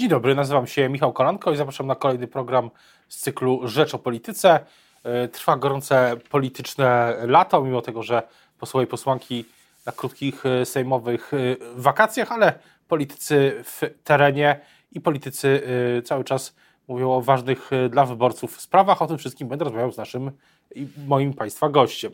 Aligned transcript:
Dzień 0.00 0.08
dobry, 0.08 0.34
nazywam 0.34 0.66
się 0.66 0.88
Michał 0.88 1.12
Kolanko 1.12 1.52
i 1.52 1.56
zapraszam 1.56 1.86
na 1.86 1.94
kolejny 1.94 2.26
program 2.26 2.70
z 3.08 3.16
cyklu 3.16 3.68
Rzecz 3.68 3.94
o 3.94 3.98
Polityce. 3.98 4.60
E, 5.02 5.28
trwa 5.28 5.56
gorące 5.56 6.16
polityczne 6.30 7.16
lato, 7.26 7.62
mimo 7.62 7.82
tego, 7.82 8.02
że 8.02 8.22
posłowie 8.58 8.84
i 8.84 8.88
posłanki 8.88 9.44
na 9.86 9.92
krótkich 9.92 10.46
e, 10.46 10.66
sejmowych 10.66 11.34
e, 11.34 11.36
wakacjach, 11.76 12.32
ale 12.32 12.58
politycy 12.88 13.64
w 13.64 13.80
terenie 14.04 14.60
i 14.92 15.00
politycy 15.00 15.62
cały 16.04 16.24
czas 16.24 16.56
mówią 16.88 17.12
o 17.12 17.22
ważnych 17.22 17.70
dla 17.90 18.04
wyborców 18.04 18.60
sprawach. 18.60 19.02
O 19.02 19.06
tym 19.06 19.18
wszystkim 19.18 19.48
będę 19.48 19.64
rozmawiał 19.64 19.92
z 19.92 19.96
naszym 19.96 20.30
i 20.74 20.86
moim 21.06 21.34
Państwa 21.34 21.68
gościem. 21.68 22.12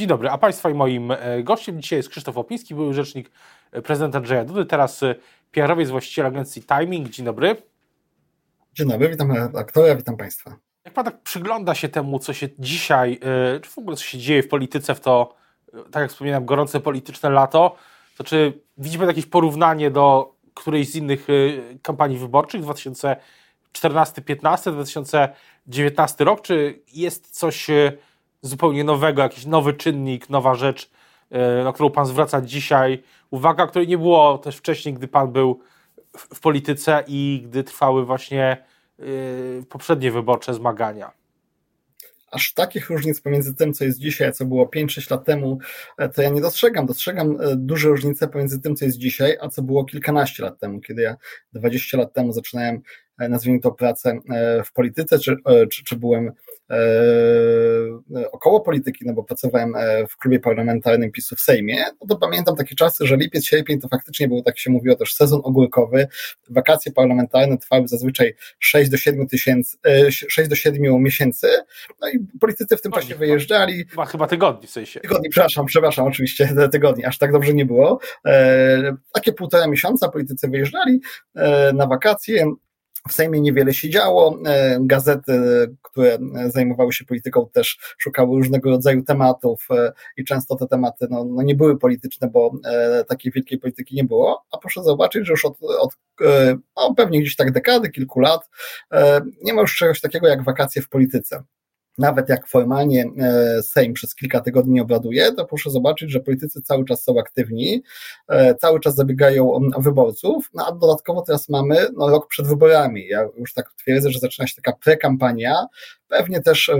Dzień 0.00 0.08
dobry, 0.08 0.30
a 0.30 0.38
Państwa 0.38 0.70
i 0.70 0.74
moim 0.74 1.12
gościem 1.42 1.82
dzisiaj 1.82 1.96
jest 1.96 2.08
Krzysztof 2.08 2.38
Opiński, 2.38 2.74
były 2.74 2.94
rzecznik 2.94 3.30
prezydenta 3.84 4.18
Andrzeja 4.18 4.44
Dudy, 4.44 4.64
teraz 4.64 5.00
PR-owiec, 5.50 5.90
właściciel 5.90 6.26
agencji 6.26 6.62
Timing. 6.62 7.08
Dzień 7.08 7.26
dobry. 7.26 7.56
Dzień 8.74 8.88
dobry, 8.88 9.08
witam 9.08 9.32
aktora, 9.56 9.96
witam 9.96 10.16
Państwa. 10.16 10.56
Jak 10.84 10.94
Pan 10.94 11.04
tak 11.04 11.22
przygląda 11.22 11.74
się 11.74 11.88
temu, 11.88 12.18
co 12.18 12.32
się 12.32 12.48
dzisiaj, 12.58 13.20
czy 13.62 13.70
w 13.70 13.78
ogóle 13.78 13.96
co 13.96 14.04
się 14.04 14.18
dzieje 14.18 14.42
w 14.42 14.48
polityce, 14.48 14.94
w 14.94 15.00
to, 15.00 15.34
tak 15.90 16.00
jak 16.00 16.10
wspomniałem, 16.10 16.44
gorące 16.44 16.80
polityczne 16.80 17.30
lato, 17.30 17.76
to 18.16 18.24
czy 18.24 18.52
widzi 18.78 18.98
Pan 18.98 19.08
jakieś 19.08 19.26
porównanie 19.26 19.90
do 19.90 20.34
którejś 20.54 20.90
z 20.90 20.96
innych 20.96 21.26
kampanii 21.82 22.18
wyborczych 22.18 22.62
2014, 22.62 24.22
15, 24.22 24.72
2019 24.72 26.24
rok, 26.24 26.42
czy 26.42 26.82
jest 26.92 27.38
coś 27.38 27.66
zupełnie 28.42 28.84
nowego, 28.84 29.22
jakiś 29.22 29.46
nowy 29.46 29.72
czynnik, 29.72 30.30
nowa 30.30 30.54
rzecz, 30.54 30.90
na 31.64 31.72
którą 31.72 31.90
Pan 31.90 32.06
zwraca 32.06 32.40
dzisiaj 32.40 33.02
uwaga, 33.30 33.66
której 33.66 33.88
nie 33.88 33.98
było 33.98 34.38
też 34.38 34.56
wcześniej, 34.56 34.94
gdy 34.94 35.08
Pan 35.08 35.32
był 35.32 35.60
w 36.14 36.40
polityce 36.40 37.04
i 37.06 37.42
gdy 37.44 37.64
trwały 37.64 38.06
właśnie 38.06 38.64
yy, 38.98 39.64
poprzednie 39.68 40.12
wyborcze 40.12 40.54
zmagania? 40.54 41.10
Aż 42.30 42.54
takich 42.54 42.90
różnic 42.90 43.20
pomiędzy 43.20 43.54
tym, 43.54 43.74
co 43.74 43.84
jest 43.84 43.98
dzisiaj, 43.98 44.28
a 44.28 44.32
co 44.32 44.44
było 44.44 44.66
5-6 44.66 45.10
lat 45.10 45.24
temu, 45.24 45.58
e, 45.98 46.08
to 46.08 46.22
ja 46.22 46.28
nie 46.28 46.40
dostrzegam. 46.40 46.86
Dostrzegam 46.86 47.40
e, 47.40 47.56
duże 47.56 47.88
różnice 47.88 48.28
pomiędzy 48.28 48.60
tym, 48.60 48.76
co 48.76 48.84
jest 48.84 48.98
dzisiaj, 48.98 49.38
a 49.40 49.48
co 49.48 49.62
było 49.62 49.84
kilkanaście 49.84 50.42
lat 50.42 50.58
temu, 50.58 50.80
kiedy 50.80 51.02
ja 51.02 51.16
20 51.52 51.98
lat 51.98 52.12
temu 52.12 52.32
zaczynałem, 52.32 52.80
e, 53.18 53.28
nazwijmy 53.28 53.60
to, 53.60 53.72
pracę 53.72 54.18
w 54.64 54.72
polityce, 54.72 55.18
czy, 55.18 55.36
czy, 55.70 55.84
czy 55.84 55.96
byłem 55.96 56.32
E, 56.32 56.32
około 58.32 58.60
polityki, 58.60 59.04
no 59.06 59.12
bo 59.12 59.24
pracowałem 59.24 59.74
e, 59.76 60.06
w 60.06 60.16
klubie 60.16 60.40
parlamentarnym 60.40 61.12
PiSu 61.12 61.36
w 61.36 61.40
Sejmie, 61.40 61.84
no 62.00 62.06
to 62.08 62.16
pamiętam 62.16 62.56
takie 62.56 62.74
czasy, 62.74 63.06
że 63.06 63.16
lipiec, 63.16 63.44
sierpień 63.44 63.80
to 63.80 63.88
faktycznie 63.88 64.28
był, 64.28 64.42
tak 64.42 64.58
się 64.58 64.70
mówiło, 64.70 64.96
też 64.96 65.14
sezon 65.14 65.40
ogórkowy. 65.44 66.08
Wakacje 66.50 66.92
parlamentarne 66.92 67.58
trwały 67.58 67.88
zazwyczaj 67.88 68.34
6 68.58 68.90
do 68.90 68.96
7 68.96 69.26
tysięcy, 69.26 69.76
6 70.10 70.38
e, 70.38 70.48
do 70.48 70.54
7 70.54 71.02
miesięcy, 71.02 71.48
no 72.00 72.08
i 72.08 72.18
politycy 72.40 72.76
w 72.76 72.82
tym 72.82 72.92
czasie 72.92 73.14
wyjeżdżali. 73.14 73.84
Chyba, 73.90 74.04
chyba 74.04 74.26
tygodni 74.26 74.66
w 74.66 74.70
sensie. 74.70 75.00
Tygodni, 75.00 75.28
przepraszam, 75.28 75.66
przepraszam, 75.66 76.06
oczywiście, 76.06 76.48
tygodni, 76.72 77.04
aż 77.04 77.18
tak 77.18 77.32
dobrze 77.32 77.54
nie 77.54 77.66
było. 77.66 78.00
Takie 79.12 79.32
półtora 79.32 79.66
miesiąca 79.66 80.08
politycy 80.08 80.48
wyjeżdżali 80.48 81.00
na 81.74 81.86
wakacje, 81.86 82.54
w 83.08 83.12
Sejmie 83.12 83.40
niewiele 83.40 83.74
się 83.74 83.90
działo. 83.90 84.38
E, 84.46 84.78
gazety, 84.80 85.32
które 85.82 86.18
zajmowały 86.46 86.92
się 86.92 87.04
polityką, 87.04 87.48
też 87.52 87.78
szukały 87.98 88.36
różnego 88.36 88.70
rodzaju 88.70 89.02
tematów 89.02 89.66
e, 89.70 89.92
i 90.16 90.24
często 90.24 90.56
te 90.56 90.66
tematy 90.66 91.06
no, 91.10 91.24
no 91.24 91.42
nie 91.42 91.54
były 91.54 91.78
polityczne, 91.78 92.28
bo 92.28 92.52
e, 92.64 93.04
takiej 93.04 93.32
wielkiej 93.32 93.58
polityki 93.58 93.96
nie 93.96 94.04
było. 94.04 94.44
A 94.52 94.58
proszę 94.58 94.82
zobaczyć, 94.82 95.26
że 95.26 95.32
już 95.32 95.44
od, 95.44 95.58
od 95.78 95.96
no, 96.76 96.94
pewnie 96.94 97.20
gdzieś 97.20 97.36
tak 97.36 97.52
dekady, 97.52 97.90
kilku 97.90 98.20
lat 98.20 98.48
nie 99.42 99.54
ma 99.54 99.60
już 99.60 99.76
czegoś 99.76 100.00
takiego 100.00 100.28
jak 100.28 100.44
wakacje 100.44 100.82
w 100.82 100.88
polityce 100.88 101.42
nawet 102.00 102.28
jak 102.28 102.46
formalnie 102.46 103.04
e, 103.18 103.62
Sejm 103.62 103.92
przez 103.92 104.14
kilka 104.14 104.40
tygodni 104.40 104.72
nie 104.72 104.82
obraduje, 104.82 105.32
to 105.32 105.44
proszę 105.44 105.70
zobaczyć, 105.70 106.10
że 106.10 106.20
politycy 106.20 106.62
cały 106.62 106.84
czas 106.84 107.02
są 107.02 107.20
aktywni, 107.20 107.82
e, 108.28 108.54
cały 108.54 108.80
czas 108.80 108.94
zabiegają 108.94 109.52
o 109.74 109.80
wyborców, 109.80 110.50
no 110.54 110.66
a 110.66 110.72
dodatkowo 110.72 111.22
teraz 111.22 111.48
mamy 111.48 111.86
no, 111.96 112.08
rok 112.08 112.28
przed 112.28 112.46
wyborami. 112.46 113.06
Ja 113.06 113.28
już 113.36 113.54
tak 113.54 113.72
twierdzę, 113.72 114.10
że 114.10 114.18
zaczyna 114.18 114.46
się 114.46 114.54
taka 114.62 114.72
prekampania, 114.84 115.54
Pewnie 116.08 116.40
też 116.40 116.70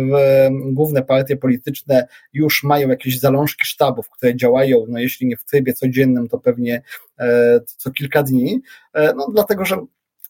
główne 0.51 1.03
partie 1.03 1.37
polityczne 1.37 2.07
już 2.33 2.63
mają 2.63 2.89
jakieś 2.89 3.21
zalążki 3.21 3.67
sztabów, 3.67 4.11
które 4.11 4.37
działają, 4.37 4.85
no 4.89 4.99
jeśli 4.99 5.27
nie 5.27 5.37
w 5.37 5.45
trybie 5.45 5.73
codziennym, 5.73 6.29
to 6.29 6.39
pewnie 6.39 6.83
e, 7.19 7.61
co 7.77 7.91
kilka 7.91 8.23
dni, 8.23 8.61
no 8.95 9.29
dlatego, 9.35 9.65
że 9.65 9.77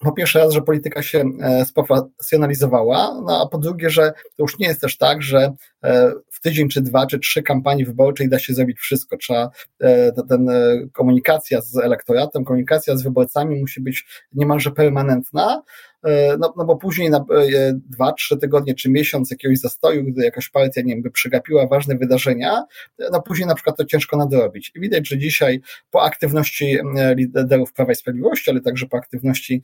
po 0.01 0.13
pierwsze 0.13 0.39
raz, 0.39 0.53
że 0.53 0.63
polityka 0.63 1.03
się 1.03 1.25
e, 1.41 1.65
sprofesjonalizowała, 1.65 3.21
no 3.27 3.43
a 3.43 3.49
po 3.49 3.59
drugie, 3.59 3.91
że 3.91 4.13
to 4.37 4.43
już 4.43 4.59
nie 4.59 4.67
jest 4.67 4.81
też 4.81 4.97
tak, 4.97 5.23
że 5.23 5.53
e, 5.85 6.13
w 6.31 6.41
tydzień, 6.41 6.69
czy 6.69 6.81
dwa, 6.81 7.07
czy 7.07 7.19
trzy 7.19 7.43
kampanii 7.43 7.85
wyborczej 7.85 8.29
da 8.29 8.39
się 8.39 8.55
zrobić 8.55 8.79
wszystko. 8.79 9.17
Trzeba, 9.17 9.51
e, 9.81 10.13
ten, 10.29 10.51
komunikacja 10.93 11.61
z 11.61 11.77
elektoratem, 11.77 12.45
komunikacja 12.45 12.97
z 12.97 13.03
wyborcami 13.03 13.61
musi 13.61 13.81
być 13.81 14.07
niemalże 14.33 14.71
permanentna, 14.71 15.63
no, 16.39 16.55
no 16.57 16.65
bo 16.65 16.77
później 16.77 17.11
na 17.11 17.19
e, 17.19 17.25
dwa, 17.75 18.13
trzy 18.13 18.37
tygodnie 18.37 18.75
czy 18.75 18.91
miesiąc 18.91 19.31
jakiegoś 19.31 19.59
zastoju, 19.59 20.05
gdy 20.05 20.25
jakaś 20.25 20.49
partia, 20.49 20.81
nie 20.83 20.95
wiem, 20.95 21.03
by 21.03 21.11
przegapiła 21.11 21.67
ważne 21.67 21.97
wydarzenia, 21.97 22.65
no 23.13 23.23
później 23.23 23.49
na 23.49 23.55
przykład 23.55 23.77
to 23.77 23.85
ciężko 23.85 24.17
nadrobić. 24.17 24.73
I 24.75 24.81
widać, 24.81 25.09
że 25.09 25.19
dzisiaj 25.19 25.61
po 25.91 26.03
aktywności 26.03 26.79
e, 26.97 27.15
liderów 27.15 27.73
Prawa 27.73 27.93
i 27.93 27.95
Sprawiedliwości, 27.95 28.51
ale 28.51 28.61
także 28.61 28.87
po 28.87 28.97
aktywności 28.97 29.63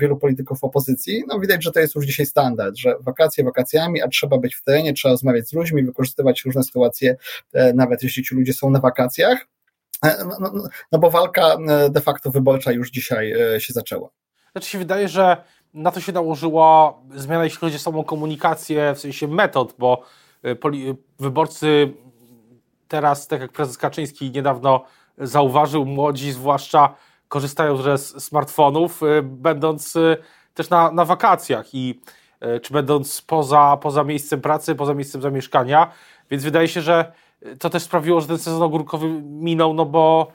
wielu 0.00 0.16
polityków 0.16 0.64
opozycji, 0.64 1.24
no 1.28 1.40
widać, 1.40 1.64
że 1.64 1.72
to 1.72 1.80
jest 1.80 1.94
już 1.94 2.06
dzisiaj 2.06 2.26
standard, 2.26 2.76
że 2.76 2.94
wakacje 3.00 3.44
wakacjami, 3.44 4.02
a 4.02 4.08
trzeba 4.08 4.38
być 4.38 4.54
w 4.54 4.64
terenie, 4.64 4.92
trzeba 4.92 5.12
rozmawiać 5.12 5.48
z 5.48 5.52
ludźmi, 5.52 5.84
wykorzystywać 5.84 6.44
różne 6.44 6.62
sytuacje, 6.62 7.16
nawet 7.74 8.02
jeśli 8.02 8.24
ci 8.24 8.34
ludzie 8.34 8.52
są 8.52 8.70
na 8.70 8.80
wakacjach. 8.80 9.46
No, 10.02 10.38
no, 10.40 10.68
no 10.92 10.98
bo 10.98 11.10
walka 11.10 11.56
de 11.90 12.00
facto 12.00 12.30
wyborcza 12.30 12.72
już 12.72 12.90
dzisiaj 12.90 13.34
się 13.58 13.72
zaczęła. 13.72 14.10
Znaczy 14.52 14.70
się 14.70 14.78
wydaje, 14.78 15.08
że 15.08 15.36
na 15.74 15.90
to 15.90 16.00
się 16.00 16.12
nałożyła 16.12 16.94
zmiana, 17.14 17.44
jeśli 17.44 17.58
chodzi 17.58 17.76
o 17.76 17.78
samą 17.78 18.04
komunikację, 18.04 18.94
w 18.94 19.00
sensie 19.00 19.28
metod, 19.28 19.74
bo 19.78 20.02
y, 20.44 20.96
wyborcy 21.18 21.92
teraz, 22.88 23.26
tak 23.26 23.40
jak 23.40 23.52
prezes 23.52 23.78
Kaczyński 23.78 24.30
niedawno 24.30 24.84
zauważył, 25.18 25.84
młodzi 25.84 26.32
zwłaszcza 26.32 26.94
korzystają 27.28 27.76
z 27.96 28.24
smartfonów, 28.24 29.02
y, 29.02 29.22
będąc 29.22 29.96
y, 29.96 30.16
też 30.54 30.70
na, 30.70 30.92
na 30.92 31.04
wakacjach 31.04 31.74
i 31.74 32.00
czy 32.62 32.72
będąc 32.72 33.22
poza, 33.22 33.78
poza 33.80 34.04
miejscem 34.04 34.40
pracy, 34.40 34.74
poza 34.74 34.94
miejscem 34.94 35.22
zamieszkania, 35.22 35.90
więc 36.30 36.44
wydaje 36.44 36.68
się, 36.68 36.80
że 36.80 37.12
to 37.58 37.70
też 37.70 37.82
sprawiło, 37.82 38.20
że 38.20 38.26
ten 38.26 38.38
sezon 38.38 38.62
ogórkowy 38.62 39.08
minął, 39.22 39.74
no 39.74 39.84
bo 39.86 40.32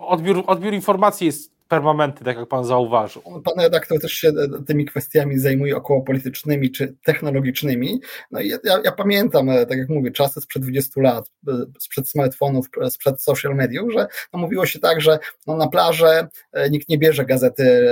odbiór, 0.00 0.44
odbiór 0.46 0.74
informacji 0.74 1.26
jest 1.26 1.57
permanenty, 1.68 2.24
tak 2.24 2.36
jak 2.36 2.48
pan 2.48 2.64
zauważył. 2.64 3.22
Pan 3.22 3.54
redaktor 3.56 4.00
też 4.00 4.12
się 4.12 4.32
tymi 4.66 4.86
kwestiami 4.86 5.38
zajmuje 5.38 5.76
około 5.76 6.02
politycznymi 6.02 6.70
czy 6.70 6.96
technologicznymi. 7.04 8.00
No 8.30 8.40
i 8.40 8.48
ja, 8.48 8.58
ja, 8.84 8.92
pamiętam, 8.92 9.50
e, 9.50 9.66
tak 9.66 9.78
jak 9.78 9.88
mówię, 9.88 10.10
czasy 10.10 10.40
sprzed 10.40 10.62
20 10.62 11.00
lat, 11.00 11.30
e, 11.48 11.52
sprzed 11.78 12.08
smartfonów, 12.08 12.66
e, 12.82 12.90
sprzed 12.90 13.22
social 13.22 13.54
mediów, 13.54 13.92
że 13.92 14.06
no 14.32 14.38
mówiło 14.38 14.66
się 14.66 14.78
tak, 14.78 15.00
że 15.00 15.18
no 15.46 15.56
na 15.56 15.68
plażę 15.68 16.28
nikt 16.70 16.88
nie 16.88 16.98
bierze 16.98 17.24
gazety, 17.24 17.88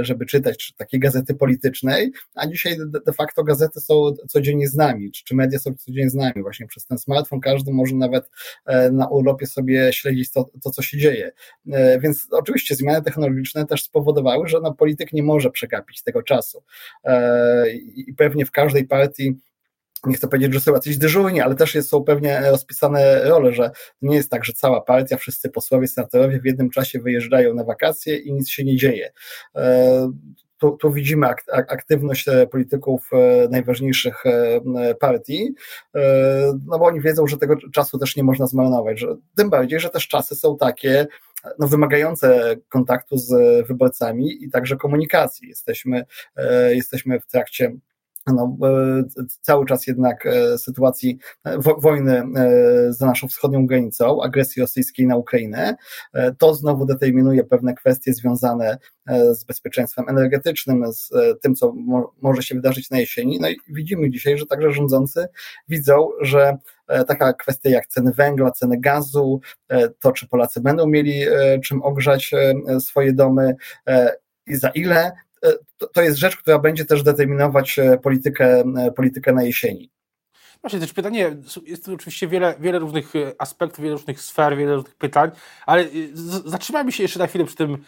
żeby 0.00 0.26
czytać, 0.26 0.58
czy 0.58 0.74
takiej 0.74 1.00
gazety 1.00 1.34
politycznej, 1.34 2.12
a 2.34 2.46
dzisiaj 2.46 2.76
de 3.06 3.12
facto 3.12 3.44
gazety 3.44 3.80
są 3.80 4.12
codziennie 4.28 4.68
z 4.68 4.74
nami, 4.74 5.10
czy 5.12 5.34
media 5.34 5.58
są 5.58 5.74
codziennie 5.74 6.10
z 6.10 6.14
nami. 6.14 6.42
Właśnie 6.42 6.66
przez 6.66 6.86
ten 6.86 6.98
smartfon 6.98 7.40
każdy 7.40 7.72
może 7.72 7.96
nawet 7.96 8.30
na 8.92 9.08
urlopie 9.08 9.46
sobie 9.46 9.92
śledzić 9.92 10.32
to, 10.32 10.50
to 10.62 10.70
co 10.70 10.82
się 10.82 10.98
dzieje. 10.98 11.32
Więc 12.00 12.26
oczywiście 12.30 12.74
zmiany 12.74 13.02
technologiczne 13.02 13.11
też 13.68 13.82
spowodowały, 13.82 14.48
że 14.48 14.60
no, 14.60 14.74
polityk 14.74 15.12
nie 15.12 15.22
może 15.22 15.50
przegapić 15.50 16.02
tego 16.02 16.22
czasu. 16.22 16.62
E, 17.04 17.70
I 17.70 18.14
pewnie 18.14 18.46
w 18.46 18.50
każdej 18.50 18.84
partii 18.86 19.38
nie 20.06 20.14
chcę 20.14 20.28
powiedzieć, 20.28 20.54
że 20.54 20.60
są 20.60 20.72
jacyś 20.72 20.98
dyżurni, 20.98 21.40
ale 21.40 21.54
też 21.54 21.78
są 21.82 22.04
pewnie 22.04 22.42
rozpisane 22.50 23.24
role, 23.24 23.52
że 23.52 23.70
nie 24.02 24.16
jest 24.16 24.30
tak, 24.30 24.44
że 24.44 24.52
cała 24.52 24.80
partia, 24.80 25.16
wszyscy 25.16 25.50
posłowie, 25.50 25.88
senatorowie 25.88 26.40
w 26.40 26.44
jednym 26.44 26.70
czasie 26.70 26.98
wyjeżdżają 27.00 27.54
na 27.54 27.64
wakacje 27.64 28.16
i 28.16 28.32
nic 28.32 28.50
się 28.50 28.64
nie 28.64 28.76
dzieje. 28.76 29.12
E, 29.56 30.12
tu, 30.58 30.76
tu 30.76 30.92
widzimy 30.92 31.26
aktywność 31.68 32.28
e, 32.28 32.46
polityków 32.46 33.10
najważniejszych 33.50 34.24
partii, 35.00 35.54
no 36.66 36.78
bo 36.78 36.84
oni 36.84 37.00
wiedzą, 37.00 37.26
że 37.26 37.36
tego 37.36 37.56
czasu 37.72 37.98
też 37.98 38.16
nie 38.16 38.24
można 38.24 38.46
zmarnować, 38.46 39.00
że, 39.00 39.16
tym 39.36 39.50
bardziej, 39.50 39.80
że 39.80 39.90
też 39.90 40.08
czasy 40.08 40.34
są 40.34 40.56
takie, 40.56 41.06
no, 41.58 41.68
wymagające 41.68 42.56
kontaktu 42.68 43.16
z 43.16 43.32
wyborcami 43.66 44.44
i 44.44 44.50
także 44.50 44.76
komunikacji. 44.76 45.48
Jesteśmy, 45.48 46.04
e, 46.36 46.74
jesteśmy 46.74 47.20
w 47.20 47.26
trakcie 47.26 47.72
no, 48.26 48.56
cały 49.40 49.66
czas 49.66 49.86
jednak 49.86 50.28
sytuacji 50.56 51.18
wojny 51.78 52.22
za 52.88 53.06
naszą 53.06 53.28
wschodnią 53.28 53.66
granicą, 53.66 54.22
agresji 54.22 54.62
rosyjskiej 54.62 55.06
na 55.06 55.16
Ukrainę, 55.16 55.76
to 56.38 56.54
znowu 56.54 56.86
determinuje 56.86 57.44
pewne 57.44 57.74
kwestie 57.74 58.14
związane 58.14 58.78
z 59.32 59.44
bezpieczeństwem 59.44 60.04
energetycznym, 60.08 60.92
z 60.92 61.10
tym, 61.42 61.54
co 61.54 61.74
może 62.22 62.42
się 62.42 62.54
wydarzyć 62.54 62.90
na 62.90 62.98
jesieni. 62.98 63.38
No 63.40 63.48
i 63.48 63.56
widzimy 63.68 64.10
dzisiaj, 64.10 64.38
że 64.38 64.46
także 64.46 64.72
rządzący 64.72 65.26
widzą, 65.68 66.08
że 66.20 66.56
taka 67.06 67.32
kwestia 67.32 67.70
jak 67.70 67.86
ceny 67.86 68.12
węgla, 68.12 68.50
ceny 68.50 68.80
gazu, 68.80 69.40
to 70.00 70.12
czy 70.12 70.28
Polacy 70.28 70.60
będą 70.60 70.86
mieli 70.86 71.24
czym 71.64 71.82
ogrzać 71.82 72.30
swoje 72.80 73.12
domy 73.12 73.54
i 74.46 74.56
za 74.56 74.68
ile, 74.68 75.12
to 75.92 76.02
jest 76.02 76.18
rzecz, 76.18 76.36
która 76.36 76.58
będzie 76.58 76.84
też 76.84 77.02
determinować 77.02 77.80
politykę, 78.02 78.64
politykę 78.96 79.32
na 79.32 79.42
jesieni. 79.42 79.90
Właśnie 80.60 80.80
też 80.80 80.92
pytanie, 80.92 81.36
jest 81.66 81.84
tu 81.84 81.94
oczywiście 81.94 82.28
wiele, 82.28 82.54
wiele 82.60 82.78
różnych 82.78 83.12
aspektów, 83.38 83.80
wiele 83.80 83.92
różnych 83.92 84.20
sfer, 84.20 84.56
wiele 84.56 84.74
różnych 84.74 84.94
pytań, 84.94 85.30
ale 85.66 85.84
zatrzymajmy 86.44 86.92
się 86.92 87.02
jeszcze 87.02 87.18
na 87.18 87.26
chwilę 87.26 87.44
przy 87.44 87.56
tym 87.56 87.84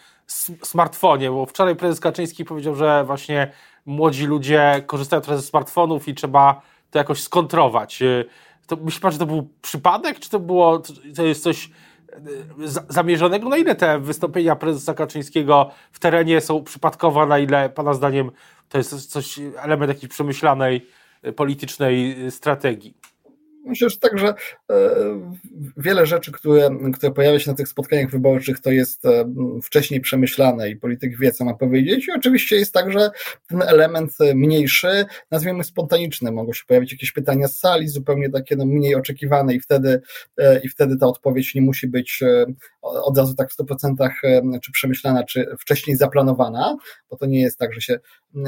smartfonie, 0.63 1.29
bo 1.29 1.45
wczoraj 1.45 1.75
prezes 1.75 1.99
Kaczyński 1.99 2.45
powiedział, 2.45 2.75
że 2.75 3.03
właśnie 3.05 3.51
młodzi 3.85 4.25
ludzie 4.25 4.83
korzystają 4.85 5.21
teraz 5.21 5.41
ze 5.41 5.47
smartfonów 5.47 6.07
i 6.07 6.15
trzeba 6.15 6.61
to 6.91 6.99
jakoś 6.99 7.21
skontrować. 7.21 7.99
To 8.67 8.75
myśli 8.75 9.01
pan, 9.01 9.11
że 9.11 9.17
to 9.17 9.25
był 9.25 9.49
przypadek, 9.61 10.19
czy 10.19 10.29
to 10.29 10.39
było, 10.39 10.81
to 11.15 11.25
jest 11.25 11.43
coś 11.43 11.69
zamierzonego? 12.89 13.49
Na 13.49 13.57
ile 13.57 13.75
te 13.75 13.99
wystąpienia 13.99 14.55
prezesa 14.55 14.93
Kaczyńskiego 14.93 15.71
w 15.91 15.99
terenie 15.99 16.41
są 16.41 16.63
przypadkowe, 16.63 17.25
na 17.25 17.39
ile 17.39 17.69
pana 17.69 17.93
zdaniem 17.93 18.31
to 18.69 18.77
jest 18.77 19.11
coś, 19.11 19.39
element 19.57 19.89
jakiejś 19.89 20.11
przemyślanej 20.11 20.87
politycznej 21.35 22.15
strategii? 22.31 22.93
Myślę, 23.65 23.89
że 23.89 23.97
także 23.97 24.33
wiele 25.77 26.05
rzeczy, 26.05 26.31
które, 26.31 26.69
które 26.93 27.11
pojawia 27.11 27.39
się 27.39 27.51
na 27.51 27.57
tych 27.57 27.67
spotkaniach 27.67 28.09
wyborczych, 28.09 28.59
to 28.59 28.71
jest 28.71 29.05
e, 29.05 29.33
wcześniej 29.63 30.01
przemyślane 30.01 30.69
i 30.69 30.75
polityk 30.75 31.19
wie, 31.19 31.31
co 31.31 31.45
ma 31.45 31.53
powiedzieć. 31.53 32.07
I 32.07 32.11
oczywiście 32.11 32.55
jest 32.55 32.73
także 32.73 33.09
ten 33.47 33.61
element 33.61 34.11
mniejszy, 34.35 35.05
nazwijmy 35.31 35.63
spontaniczny. 35.63 36.31
Mogą 36.31 36.53
się 36.53 36.63
pojawić 36.67 36.91
jakieś 36.91 37.11
pytania 37.11 37.47
z 37.47 37.59
sali, 37.59 37.87
zupełnie 37.87 38.29
takie 38.29 38.55
no, 38.55 38.65
mniej 38.65 38.95
oczekiwane, 38.95 39.53
i 39.53 39.59
wtedy, 39.59 40.01
e, 40.37 40.59
i 40.59 40.69
wtedy 40.69 40.97
ta 40.97 41.07
odpowiedź 41.07 41.55
nie 41.55 41.61
musi 41.61 41.87
być 41.87 42.23
e, 42.23 42.45
od 42.85 43.17
razu 43.17 43.35
tak 43.35 43.51
w 43.51 43.57
100% 43.57 44.09
czy 44.63 44.71
przemyślana, 44.71 45.23
czy 45.23 45.47
wcześniej 45.59 45.97
zaplanowana, 45.97 46.77
bo 47.09 47.17
to 47.17 47.25
nie 47.25 47.41
jest 47.41 47.59
tak, 47.59 47.73
że 47.73 47.81
się, 47.81 47.99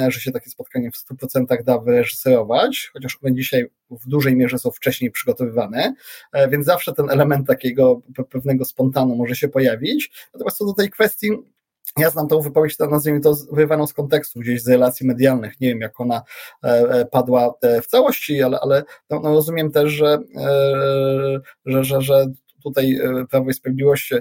że 0.08 0.20
się 0.20 0.32
takie 0.32 0.50
spotkanie 0.50 0.92
w 0.92 0.96
100% 0.96 1.64
da 1.64 1.80
wyreżyserować, 1.80 2.90
chociaż 2.94 3.18
one 3.24 3.36
dzisiaj 3.36 3.70
w 3.92 4.08
dużej 4.08 4.36
mierze 4.36 4.60
są 4.60 4.72
wcześniej 4.72 5.12
przygotowywane, 5.12 5.94
e, 6.34 6.50
więc 6.50 6.66
zawsze 6.66 6.94
ten 6.94 7.10
element 7.10 7.48
takiego 7.48 8.02
pewnego 8.30 8.66
spontanu 8.66 9.16
może 9.16 9.36
się 9.36 9.48
pojawić. 9.48 10.12
Natomiast 10.34 10.58
co 10.58 10.66
do 10.66 10.74
tej 10.74 10.90
kwestii, 10.90 11.32
ja 11.98 12.10
znam 12.10 12.28
tą 12.28 12.42
wypowiedź, 12.42 12.80
nazwijmy 12.80 13.22
to 13.22 13.36
wyrwaną 13.52 13.88
z 13.88 13.94
kontekstu, 13.94 14.40
gdzieś 14.40 14.64
z 14.64 14.68
relacji 14.68 15.08
medialnych. 15.08 15.60
Nie 15.62 15.68
wiem, 15.68 15.82
jak 15.82 16.00
ona 16.02 16.22
e, 16.64 16.68
e, 16.68 17.06
padła 17.06 17.54
w 17.84 17.88
całości, 17.88 18.44
ale, 18.44 18.60
ale 18.60 18.84
no, 19.10 19.20
no 19.20 19.34
rozumiem 19.34 19.72
też, 19.72 19.92
że, 19.92 20.20
że, 21.66 21.84
że, 21.84 22.02
że 22.02 22.26
tutaj 22.64 23.00
Prawo 23.30 23.50
i 23.50 23.54
Sprawiedliwość 23.54 24.14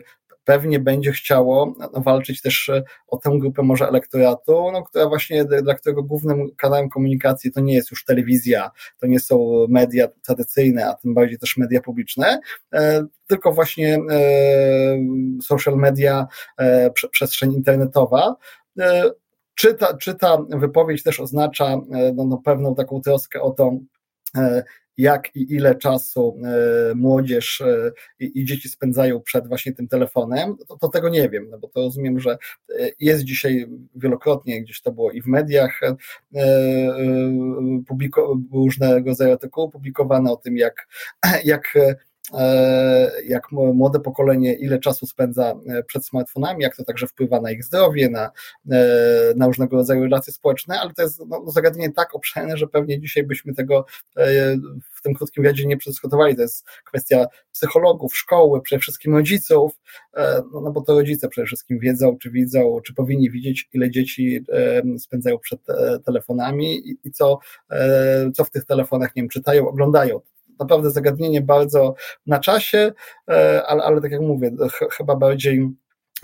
pewnie 0.46 0.80
będzie 0.80 1.12
chciało 1.12 1.74
walczyć 1.92 2.42
też 2.42 2.68
e, 2.68 2.82
o 3.06 3.16
tę 3.16 3.30
grupę 3.40 3.62
może 3.62 3.88
elektoratu, 3.88 4.70
no, 4.72 4.82
która 4.82 5.08
właśnie, 5.08 5.44
dla 5.44 5.74
którego 5.74 6.02
głównym 6.02 6.50
kanałem 6.56 6.88
komunikacji 6.88 7.52
to 7.52 7.60
nie 7.60 7.74
jest 7.74 7.90
już 7.90 8.04
telewizja, 8.04 8.70
to 8.98 9.06
nie 9.06 9.20
są 9.20 9.66
media 9.68 10.08
tradycyjne, 10.26 10.86
a 10.86 10.94
tym 10.94 11.14
bardziej 11.14 11.38
też 11.38 11.56
media 11.56 11.80
publiczne, 11.80 12.40
e, 12.72 13.06
tylko 13.26 13.52
właśnie 13.52 13.98
e, 14.10 14.18
social 15.42 15.76
media, 15.76 16.26
przestrzeń 17.10 17.52
internetowa. 17.52 18.36
Czy 19.54 19.74
ta, 19.74 19.96
czy 19.96 20.14
ta 20.14 20.38
wypowiedź 20.48 21.02
też 21.02 21.20
oznacza 21.20 21.76
no, 22.14 22.24
no, 22.24 22.38
pewną 22.44 22.74
taką 22.74 23.00
troskę 23.00 23.42
o 23.42 23.50
to, 23.50 23.78
jak 24.96 25.36
i 25.36 25.54
ile 25.54 25.74
czasu 25.74 26.38
e, 26.44 26.94
młodzież 26.94 27.60
e, 27.60 27.92
i, 28.18 28.44
dzieci 28.44 28.68
spędzają 28.68 29.20
przed 29.20 29.48
właśnie 29.48 29.72
tym 29.72 29.88
telefonem, 29.88 30.56
to, 30.68 30.76
to, 30.76 30.88
tego 30.88 31.08
nie 31.08 31.28
wiem, 31.28 31.46
no 31.50 31.58
bo 31.58 31.68
to 31.68 31.80
rozumiem, 31.80 32.20
że 32.20 32.38
e, 32.78 32.90
jest 33.00 33.24
dzisiaj 33.24 33.66
wielokrotnie, 33.94 34.62
gdzieś 34.62 34.82
to 34.82 34.92
było 34.92 35.10
i 35.10 35.22
w 35.22 35.26
mediach, 35.26 35.80
publiko, 37.88 38.38
różnego 38.52 39.10
rodzaju 39.10 39.32
artykuły 39.32 39.70
publikowane 39.70 40.32
o 40.32 40.36
tym, 40.36 40.56
jak, 40.56 40.88
jak 41.44 41.74
jak 43.24 43.52
młode 43.52 44.00
pokolenie 44.00 44.54
ile 44.54 44.78
czasu 44.78 45.06
spędza 45.06 45.54
e, 45.68 45.82
przed 45.82 46.06
smartfonami, 46.06 46.62
jak 46.62 46.76
to 46.76 46.84
także 46.84 47.06
wpływa 47.06 47.40
na 47.40 47.50
ich 47.50 47.64
zdrowie, 47.64 48.08
na, 48.10 48.30
e, 48.70 49.34
na 49.36 49.46
różnego 49.46 49.76
rodzaju 49.76 50.02
relacje 50.02 50.32
społeczne, 50.32 50.80
ale 50.80 50.94
to 50.94 51.02
jest 51.02 51.18
no, 51.26 51.42
no, 51.44 51.50
zagadnienie 51.50 51.92
tak 51.92 52.14
obszerne, 52.14 52.56
że 52.56 52.66
pewnie 52.66 53.00
dzisiaj 53.00 53.24
byśmy 53.24 53.54
tego 53.54 53.86
w 54.94 55.02
tym 55.02 55.14
krótkim 55.14 55.42
wywiadzie 55.42 55.66
nie 55.66 55.76
przedyskutowali. 55.76 56.36
To 56.36 56.42
jest 56.42 56.66
kwestia 56.84 57.26
psychologów, 57.52 58.16
szkoły, 58.16 58.62
przede 58.62 58.80
wszystkim 58.80 59.14
rodziców, 59.14 59.72
no, 60.52 60.60
no 60.60 60.72
bo 60.72 60.80
to 60.80 60.92
rodzice 60.94 61.28
przede 61.28 61.46
wszystkim 61.46 61.78
wiedzą, 61.78 62.18
czy 62.18 62.30
widzą, 62.30 62.80
czy 62.84 62.94
powinni 62.94 63.30
widzieć, 63.30 63.68
ile 63.72 63.90
dzieci 63.90 64.44
spędzają 64.98 65.38
przed 65.38 65.60
telefonami 66.04 66.88
i, 66.90 66.98
i 67.04 67.10
co, 67.10 67.38
co 68.34 68.44
w 68.44 68.50
tych 68.50 68.64
telefonach, 68.64 69.16
nie 69.16 69.22
wiem, 69.22 69.28
czytają, 69.28 69.68
oglądają 69.68 70.20
naprawdę 70.60 70.90
zagadnienie 70.90 71.42
bardzo 71.42 71.94
na 72.26 72.38
czasie, 72.38 72.92
e, 73.30 73.62
ale, 73.66 73.82
ale 73.82 74.00
tak 74.00 74.12
jak 74.12 74.20
mówię, 74.20 74.50
chyba 74.92 75.16
bardziej 75.16 75.68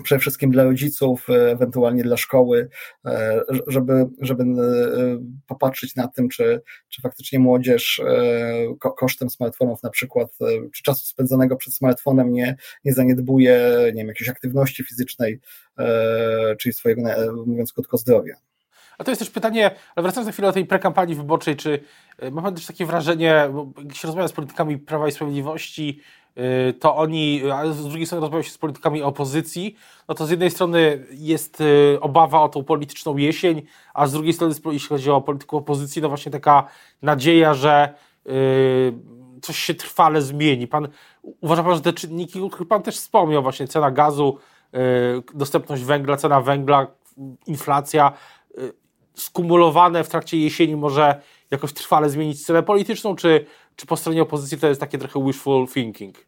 przede 0.03 0.19
wszystkim 0.19 0.51
dla 0.51 0.63
rodziców, 0.63 1.29
e, 1.29 1.51
ewentualnie 1.51 2.03
dla 2.03 2.17
szkoły, 2.17 2.69
e, 3.05 3.41
żeby, 3.67 4.05
żeby 4.21 4.43
popatrzeć 5.47 5.95
na 5.95 6.07
tym, 6.07 6.29
czy, 6.29 6.61
czy 6.89 7.01
faktycznie 7.01 7.39
młodzież 7.39 8.01
kosztem 8.97 9.29
smartfonów 9.29 9.83
na 9.83 9.89
przykład, 9.89 10.37
czy 10.73 10.83
czasu 10.83 11.05
spędzonego 11.05 11.55
przed 11.55 11.73
smartfonem 11.73 12.31
nie, 12.31 12.55
nie 12.85 12.93
zaniedbuje, 12.93 13.73
nie 13.85 14.01
wiem, 14.01 14.07
jakiejś 14.07 14.29
aktywności 14.29 14.83
fizycznej, 14.83 15.39
czyli 16.59 16.73
swojego, 16.73 17.01
mówiąc 17.45 17.73
krótko, 17.73 17.97
zdrowia. 17.97 18.52
A 18.97 19.03
to 19.03 19.11
jest 19.11 19.19
też 19.19 19.29
pytanie, 19.29 19.71
ale 19.95 20.03
wracając 20.03 20.25
na 20.25 20.31
chwilę 20.31 20.47
do 20.47 20.53
tej 20.53 20.65
prekampanii 20.65 21.15
wyborczej, 21.15 21.55
czy 21.55 21.79
e, 22.19 22.31
ma 22.31 22.41
Pan 22.41 22.55
też 22.55 22.65
takie 22.65 22.85
wrażenie, 22.85 23.49
bo 23.53 23.67
jak 23.83 23.95
się 23.95 24.07
rozmawia 24.07 24.27
z 24.27 24.33
politykami 24.33 24.77
Prawa 24.77 25.07
i 25.07 25.11
Sprawiedliwości, 25.11 25.99
e, 26.35 26.73
to 26.73 26.95
oni, 26.95 27.41
a 27.53 27.71
z 27.71 27.87
drugiej 27.87 28.05
strony 28.05 28.21
rozmawia 28.21 28.43
się 28.43 28.51
z 28.51 28.57
politykami 28.57 29.01
opozycji, 29.01 29.75
no 30.07 30.15
to 30.15 30.25
z 30.25 30.29
jednej 30.29 30.51
strony 30.51 31.05
jest 31.11 31.61
e, 31.61 31.99
obawa 32.01 32.41
o 32.41 32.49
tą 32.49 32.63
polityczną 32.63 33.17
jesień, 33.17 33.61
a 33.93 34.07
z 34.07 34.11
drugiej 34.11 34.33
strony, 34.33 34.55
jeśli 34.71 34.89
chodzi 34.89 35.11
o 35.11 35.21
politykę 35.21 35.57
opozycji, 35.57 36.01
no 36.01 36.07
właśnie 36.07 36.31
taka 36.31 36.67
nadzieja, 37.01 37.53
że 37.53 37.93
coś 39.41 39.57
się 39.57 39.73
trwale 39.73 40.21
zmieni. 40.21 40.67
Pan, 40.67 40.87
uważa 41.41 41.63
Pan, 41.63 41.75
że 41.75 41.81
te 41.81 41.93
czynniki, 41.93 42.41
o 42.41 42.49
których 42.49 42.67
Pan 42.67 42.81
też 42.81 42.95
wspomniał, 42.95 43.43
właśnie 43.43 43.67
cena 43.67 43.91
gazu, 43.91 44.37
dostępność 45.33 45.83
węgla, 45.83 46.17
cena 46.17 46.41
węgla, 46.41 46.87
inflacja, 47.47 48.13
skumulowane 49.15 50.03
w 50.03 50.09
trakcie 50.09 50.37
jesieni 50.37 50.75
może 50.75 51.21
jakoś 51.51 51.73
trwale 51.73 52.09
zmienić 52.09 52.41
scenę 52.41 52.63
polityczną, 52.63 53.15
czy, 53.15 53.45
czy 53.75 53.85
po 53.85 53.97
stronie 53.97 54.21
opozycji 54.21 54.57
to 54.57 54.67
jest 54.67 54.81
takie 54.81 54.97
trochę 54.97 55.25
wishful 55.25 55.67
thinking? 55.67 56.25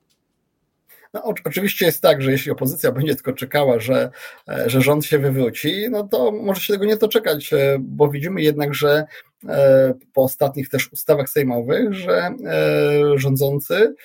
No, 1.15 1.23
oczywiście 1.23 1.85
jest 1.85 2.01
tak, 2.01 2.21
że 2.21 2.31
jeśli 2.31 2.51
opozycja 2.51 2.91
będzie 2.91 3.15
tylko 3.15 3.33
czekała, 3.33 3.79
że, 3.79 4.09
e, 4.49 4.69
że 4.69 4.81
rząd 4.81 5.05
się 5.05 5.19
wywróci, 5.19 5.87
no 5.89 6.07
to 6.07 6.31
może 6.31 6.61
się 6.61 6.73
tego 6.73 6.85
nie 6.85 6.97
doczekać, 6.97 7.53
e, 7.53 7.77
bo 7.79 8.09
widzimy 8.09 8.41
jednak, 8.41 8.73
że 8.73 9.05
e, 9.49 9.93
po 10.13 10.23
ostatnich 10.23 10.69
też 10.69 10.93
ustawach 10.93 11.29
sejmowych, 11.29 11.93
że 11.93 12.29
rządzący 13.15 13.95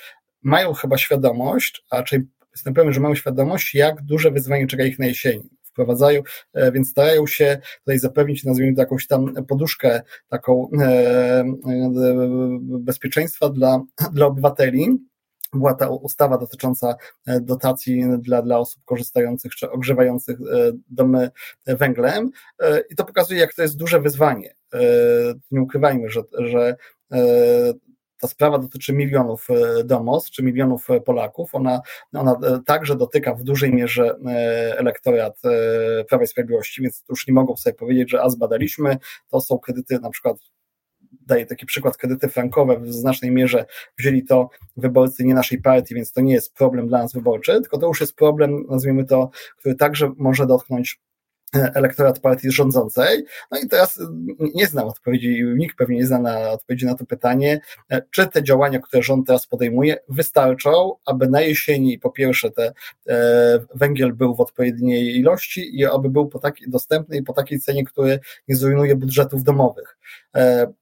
mają 0.43 0.73
chyba 0.73 0.99
świadomość, 0.99 1.85
a 1.91 1.97
raczej 1.97 2.21
jestem 2.53 2.75
pewien, 2.75 2.93
że 2.93 3.01
mają 3.01 3.15
świadomość, 3.15 3.75
jak 3.75 4.03
duże 4.03 4.31
wyzwanie 4.31 4.67
czeka 4.67 4.85
ich 4.85 4.99
na 4.99 5.07
jesieni 5.07 5.60
wprowadzają, 5.81 6.23
e, 6.53 6.73
więc 6.73 6.91
starają 6.91 7.27
się 7.27 7.59
tutaj 7.79 7.99
zapewnić, 7.99 8.45
nazwijmy 8.45 8.75
to 8.75 8.83
jakąś 8.83 9.07
tam 9.07 9.35
poduszkę 9.49 10.03
taką 10.29 10.71
e, 10.81 10.87
e, 10.87 11.45
bezpieczeństwa 12.61 13.49
dla, 13.49 13.81
dla 14.13 14.27
obywateli 14.27 14.99
była 15.53 15.75
ta 15.75 15.89
ustawa 15.89 16.39
dotycząca 16.39 16.95
dotacji 17.41 18.05
dla, 18.19 18.43
dla 18.43 18.59
osób 18.59 18.85
korzystających 18.85 19.55
czy 19.55 19.71
ogrzewających 19.71 20.39
domy 20.89 21.31
węglem 21.67 22.31
i 22.91 22.95
to 22.97 23.05
pokazuje, 23.05 23.41
jak 23.41 23.55
to 23.55 23.63
jest 23.63 23.77
duże 23.77 24.01
wyzwanie. 24.01 24.55
Nie 25.51 25.63
ukrywajmy, 25.63 26.09
że, 26.09 26.23
że 26.39 26.77
ta 28.21 28.29
sprawa 28.29 28.59
dotyczy 28.59 28.93
milionów 28.93 29.49
e, 29.51 29.85
domostw 29.85 30.31
czy 30.31 30.43
milionów 30.43 30.91
e, 30.91 31.01
Polaków. 31.01 31.55
Ona, 31.55 31.81
ona 32.13 32.33
e, 32.33 32.61
także 32.67 32.97
dotyka 32.97 33.35
w 33.35 33.43
dużej 33.43 33.73
mierze 33.73 34.17
elektorat 34.77 35.41
Prawa 36.09 36.25
i 36.25 36.27
Sprawiedliwości, 36.27 36.83
więc 36.83 37.05
już 37.09 37.27
nie 37.27 37.35
mogą 37.35 37.57
sobie 37.57 37.75
powiedzieć, 37.75 38.11
że 38.11 38.23
a 38.23 38.31
zbadaliśmy, 38.31 38.99
to 39.31 39.41
są 39.41 39.59
kredyty 39.59 39.99
na 40.01 40.11
przykład 40.11 40.37
daję 41.27 41.47
taki 41.47 41.67
przykład, 41.67 41.97
kredyty 41.97 42.29
frankowe 42.29 42.81
w 42.81 42.93
znacznej 42.93 43.31
mierze 43.31 43.67
wzięli 43.99 44.25
to 44.25 44.51
wyborcy 44.77 45.25
nie 45.25 45.35
naszej 45.35 45.63
partii, 45.63 45.95
więc 45.95 46.13
to 46.13 46.21
nie 46.21 46.33
jest 46.33 46.55
problem 46.55 46.89
dla 46.89 46.99
nas 46.99 47.13
wyborczy, 47.13 47.53
tylko 47.53 47.79
to 47.79 47.87
już 47.87 48.01
jest 48.01 48.17
problem, 48.17 48.67
nazwijmy 48.69 49.05
to, 49.05 49.31
który 49.59 49.75
także 49.75 50.13
może 50.17 50.47
dotknąć 50.47 51.01
elektorat 51.53 52.19
partii 52.19 52.51
rządzącej. 52.51 53.25
No 53.51 53.59
i 53.59 53.69
teraz 53.69 54.01
nie 54.55 54.67
znam 54.67 54.89
odpowiedzi, 54.89 55.45
nikt 55.57 55.77
pewnie 55.77 55.97
nie 55.97 56.07
zna 56.07 56.19
na 56.19 56.51
odpowiedzi 56.51 56.87
na 56.87 56.95
to 56.95 57.07
pytanie, 57.07 57.61
czy 58.11 58.27
te 58.27 58.43
działania, 58.43 58.79
które 58.79 59.03
rząd 59.03 59.27
teraz 59.27 59.47
podejmuje, 59.47 59.97
wystarczą, 60.09 60.93
aby 61.07 61.29
na 61.29 61.41
jesieni 61.41 61.99
po 61.99 62.11
pierwsze 62.11 62.51
te 62.51 62.73
e, 63.09 63.59
węgiel 63.75 64.13
był 64.13 64.35
w 64.35 64.41
odpowiedniej 64.41 65.17
ilości 65.17 65.79
i 65.79 65.87
aby 65.87 66.11
był 66.11 66.29
po 66.29 66.39
takiej 66.39 66.71
dostępny 66.71 67.17
i 67.17 67.23
po 67.23 67.33
takiej 67.33 67.61
cenie, 67.61 67.85
który 67.85 68.21
nie 68.49 68.57
zrujnuje 68.57 68.97
budżetów 68.97 69.45
domowych. 69.45 69.99
E, 70.37 70.73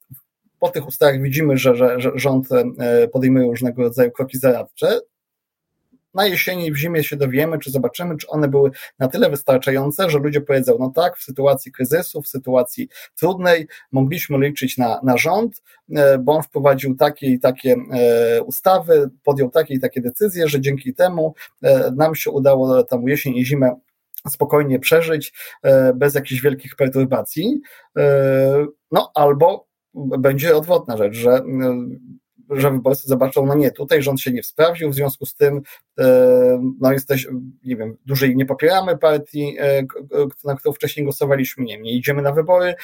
po 0.59 0.69
tych 0.69 0.87
ustawach 0.87 1.21
widzimy, 1.21 1.57
że, 1.57 1.75
że, 1.75 1.99
że 1.99 2.11
rząd 2.15 2.47
e, 2.51 3.07
podejmuje 3.07 3.45
różnego 3.45 3.81
rodzaju 3.81 4.11
kroki 4.11 4.37
zaradcze 4.37 4.99
na 6.13 6.27
jesieni, 6.27 6.71
w 6.71 6.77
zimie 6.77 7.03
się 7.03 7.15
dowiemy, 7.15 7.59
czy 7.59 7.71
zobaczymy, 7.71 8.17
czy 8.17 8.27
one 8.27 8.47
były 8.47 8.71
na 8.99 9.07
tyle 9.07 9.29
wystarczające, 9.29 10.09
że 10.09 10.19
ludzie 10.19 10.41
powiedzą, 10.41 10.77
no 10.79 10.91
tak, 10.95 11.17
w 11.17 11.23
sytuacji 11.23 11.71
kryzysu, 11.71 12.21
w 12.21 12.27
sytuacji 12.27 12.89
trudnej 13.19 13.67
mogliśmy 13.91 14.37
liczyć 14.37 14.77
na, 14.77 14.99
na 15.03 15.17
rząd, 15.17 15.61
e, 15.95 16.17
bo 16.17 16.35
on 16.35 16.43
wprowadził 16.43 16.95
takie 16.95 17.27
i 17.27 17.39
takie 17.39 17.75
e, 17.93 18.43
ustawy, 18.43 19.09
podjął 19.23 19.49
takie 19.49 19.73
i 19.73 19.79
takie 19.79 20.01
decyzje, 20.01 20.47
że 20.47 20.61
dzięki 20.61 20.93
temu 20.93 21.33
e, 21.63 21.91
nam 21.91 22.15
się 22.15 22.31
udało 22.31 22.83
tam 22.83 23.07
jesień 23.07 23.35
i 23.35 23.45
zimę 23.45 23.75
spokojnie 24.29 24.79
przeżyć, 24.79 25.33
bez 25.95 26.15
jakichś 26.15 26.41
wielkich 26.41 26.75
perturbacji. 26.75 27.61
No 28.91 29.11
albo 29.15 29.67
będzie 29.95 30.55
odwrotna 30.55 30.97
rzecz, 30.97 31.13
że 31.13 31.43
że 32.49 32.71
wyborcy 32.71 33.07
zobaczą, 33.07 33.45
no 33.45 33.55
nie, 33.55 33.71
tutaj 33.71 34.01
rząd 34.01 34.21
się 34.21 34.31
nie 34.31 34.43
sprawdził, 34.43 34.89
w 34.89 34.95
związku 34.95 35.25
z 35.25 35.35
tym, 35.35 35.61
e, 35.99 36.73
no 36.81 36.91
jesteś, 36.91 37.27
nie 37.63 37.75
wiem, 37.75 37.97
dłużej 38.05 38.35
nie 38.35 38.45
popieramy 38.45 38.97
partii, 38.97 39.55
e, 39.59 39.83
na 40.43 40.55
którą 40.55 40.73
wcześniej 40.73 41.03
głosowaliśmy, 41.03 41.63
nie, 41.63 41.81
nie 41.81 41.93
idziemy 41.93 42.21
na 42.21 42.31
wybory, 42.31 42.75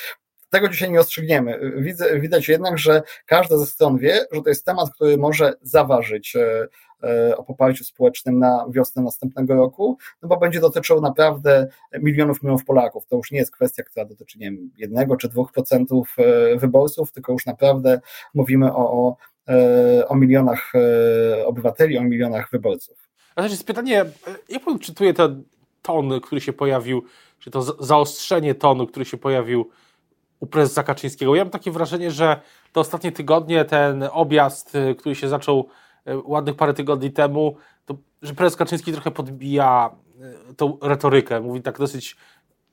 tego 0.50 0.70
dzisiaj 0.70 0.92
nie 0.92 1.00
ostrzygniemy. 1.00 1.60
Widzę, 1.78 2.20
widać 2.20 2.48
jednak, 2.48 2.78
że 2.78 3.02
każda 3.26 3.58
ze 3.58 3.66
stron 3.66 3.98
wie, 3.98 4.26
że 4.32 4.42
to 4.42 4.50
jest 4.50 4.66
temat, 4.66 4.90
który 4.96 5.18
może 5.18 5.54
zaważyć 5.62 6.36
e, 6.36 7.38
o 7.38 7.44
poparciu 7.44 7.84
społecznym 7.84 8.40
na 8.40 8.66
wiosnę 8.70 9.04
następnego 9.04 9.56
roku, 9.56 9.98
no 10.22 10.30
bo 10.30 10.38
będzie 10.38 10.60
dotyczył 10.60 11.02
naprawdę 11.02 11.68
milionów, 12.02 12.44
milionów 12.44 12.66
Polaków. 12.66 13.08
To 13.08 13.16
już 13.16 13.32
nie 13.32 13.40
jest 13.40 13.52
kwestia, 13.52 13.84
która 13.84 14.06
dotyczy, 14.06 14.40
nie 14.40 14.52
wiem, 14.52 14.72
jednego 14.78 15.18
czy 15.18 15.30
dwóch 15.30 15.52
procentów 15.52 16.16
wyborców, 16.58 17.12
tylko 17.12 17.34
już 17.34 17.46
naprawdę 17.46 18.00
mówimy 18.34 18.74
o, 18.74 18.92
o 18.92 19.16
o 20.08 20.16
milionach 20.16 20.72
e, 20.76 21.46
obywateli, 21.46 21.98
o 21.98 22.04
milionach 22.04 22.50
wyborców. 22.52 23.10
A 23.36 23.42
też 23.42 23.52
jest 23.52 23.68
pytanie, 23.68 24.02
e, 24.02 24.08
jak 24.50 24.64
pan 24.64 24.80
czytuje 24.80 25.14
ten 25.14 25.44
ton, 25.82 26.22
który 26.22 26.42
się 26.42 26.54
pojawił, 26.54 27.06
czy 27.40 27.52
to 27.52 27.62
zaostrzenie 27.62 28.56
tonu, 28.56 28.88
który 28.88 29.06
się 29.06 29.18
pojawił 29.18 29.70
u 30.40 30.48
prezesa 30.48 30.84
Kaczyńskiego? 30.84 31.36
Ja 31.36 31.44
mam 31.44 31.52
takie 31.52 31.72
wrażenie, 31.72 32.12
że 32.12 32.42
te 32.74 32.80
ostatnie 32.80 33.12
tygodnie, 33.12 33.66
ten 33.66 34.04
objazd, 34.12 34.74
który 34.98 35.16
się 35.16 35.30
zaczął 35.30 35.70
ładnych 36.24 36.56
parę 36.56 36.74
tygodni 36.74 37.12
temu, 37.12 37.58
to, 37.86 37.98
że 38.22 38.34
prezes 38.34 38.58
Kaczyński 38.58 38.92
trochę 38.92 39.12
podbija 39.12 39.90
tą 40.58 40.78
retorykę, 40.82 41.42
mówi 41.42 41.62
tak 41.62 41.80
dosyć 41.80 42.16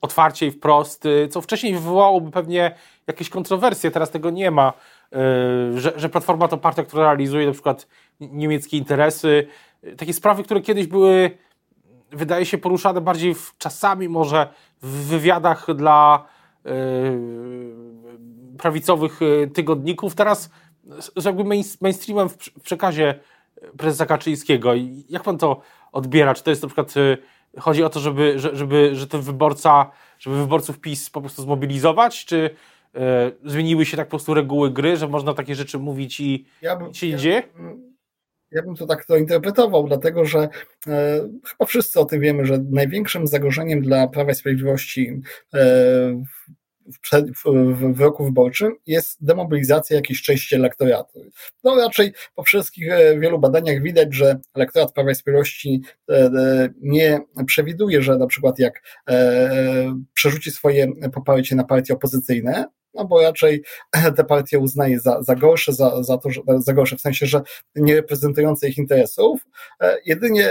otwarcie 0.01 0.47
i 0.47 0.51
wprost, 0.51 1.03
co 1.29 1.41
wcześniej 1.41 1.73
wywołałoby 1.73 2.31
pewnie 2.31 2.75
jakieś 3.07 3.29
kontrowersje, 3.29 3.91
teraz 3.91 4.11
tego 4.11 4.29
nie 4.29 4.51
ma. 4.51 4.73
Yy, 5.71 5.81
że, 5.81 5.93
że 5.95 6.09
Platforma 6.09 6.47
to 6.47 6.57
partia, 6.57 6.83
która 6.83 7.03
realizuje 7.03 7.45
na 7.45 7.51
przykład 7.51 7.87
niemieckie 8.19 8.77
interesy. 8.77 9.47
Takie 9.97 10.13
sprawy, 10.13 10.43
które 10.43 10.61
kiedyś 10.61 10.87
były, 10.87 11.37
wydaje 12.11 12.45
się, 12.45 12.57
poruszane 12.57 13.01
bardziej 13.01 13.33
w, 13.33 13.55
czasami 13.57 14.09
może 14.09 14.47
w 14.81 14.87
wywiadach 14.87 15.67
dla 15.75 16.25
yy, 16.65 16.71
prawicowych 18.57 19.21
yy, 19.21 19.47
tygodników. 19.47 20.15
Teraz 20.15 20.49
jakby 21.25 21.43
mainstreamem 21.81 22.29
w 22.29 22.61
przekazie 22.63 23.19
prezesa 23.77 24.05
Kaczyńskiego. 24.05 24.71
Jak 25.09 25.23
pan 25.23 25.37
to 25.37 25.61
odbiera? 25.91 26.35
Czy 26.35 26.43
to 26.43 26.49
jest 26.49 26.61
na 26.61 26.67
przykład, 26.67 26.93
chodzi 27.59 27.83
o 27.83 27.89
to, 27.89 27.99
żeby, 27.99 28.39
żeby, 28.39 28.95
że 28.95 29.07
ten 29.07 29.21
wyborca, 29.21 29.91
żeby 30.19 30.35
wyborców 30.37 30.79
PiS 30.79 31.09
po 31.09 31.21
prostu 31.21 31.41
zmobilizować, 31.41 32.25
czy 32.25 32.49
zmieniły 33.45 33.85
się 33.85 33.97
tak 33.97 34.07
po 34.07 34.09
prostu 34.09 34.33
reguły 34.33 34.71
gry, 34.71 34.97
że 34.97 35.07
można 35.07 35.33
takie 35.33 35.55
rzeczy 35.55 35.79
mówić 35.79 36.19
i 36.19 36.45
ja 36.61 36.75
bym, 36.75 36.93
się 36.93 37.07
ja, 37.07 37.17
Ja 38.51 38.63
bym 38.63 38.75
to 38.75 38.85
tak 38.85 39.05
to 39.05 39.17
interpretował, 39.17 39.87
dlatego 39.87 40.25
że 40.25 40.49
e, 40.87 41.29
chyba 41.45 41.65
wszyscy 41.65 41.99
o 41.99 42.05
tym 42.05 42.21
wiemy, 42.21 42.45
że 42.45 42.59
największym 42.69 43.27
zagrożeniem 43.27 43.81
dla 43.81 44.07
Prawa 44.07 44.31
i 44.31 44.35
Sprawiedliwości 44.35 45.21
e, 45.53 46.23
w, 47.93 47.99
roku 47.99 48.25
wyborczym 48.25 48.75
jest 48.87 49.25
demobilizacja 49.25 49.95
jakiejś 49.95 50.21
części 50.21 50.55
elektoratu. 50.55 51.25
No 51.63 51.75
raczej 51.75 52.13
po 52.35 52.43
wszystkich 52.43 52.91
e, 52.91 53.19
wielu 53.19 53.39
badaniach 53.39 53.81
widać, 53.81 54.15
że 54.15 54.39
elektorat 54.53 54.93
Prawa 54.93 55.11
i 55.11 55.15
Sprawiedliwości 55.15 55.81
e, 56.09 56.13
e, 56.15 56.69
nie 56.81 57.19
przewiduje, 57.45 58.01
że 58.01 58.17
na 58.17 58.27
przykład 58.27 58.59
jak 58.59 58.83
przerzuci 60.13 60.51
swoje 60.51 60.87
poparcie 61.13 61.55
na 61.55 61.63
partie 61.63 61.93
opozycyjne, 61.93 62.65
no 62.93 63.05
bo 63.05 63.21
raczej 63.21 63.63
te 64.17 64.23
partie 64.23 64.59
uznaje 64.59 64.99
za, 64.99 65.23
za 65.23 65.35
gorsze, 65.35 65.73
za, 65.73 66.03
za 66.03 66.17
to, 66.17 66.29
za 66.57 66.73
gorsze 66.73 66.95
w 66.95 67.01
sensie, 67.01 67.25
że 67.25 67.41
nie 67.75 67.95
reprezentujące 67.95 68.69
ich 68.69 68.77
interesów. 68.77 69.41
Jedynie, 70.05 70.49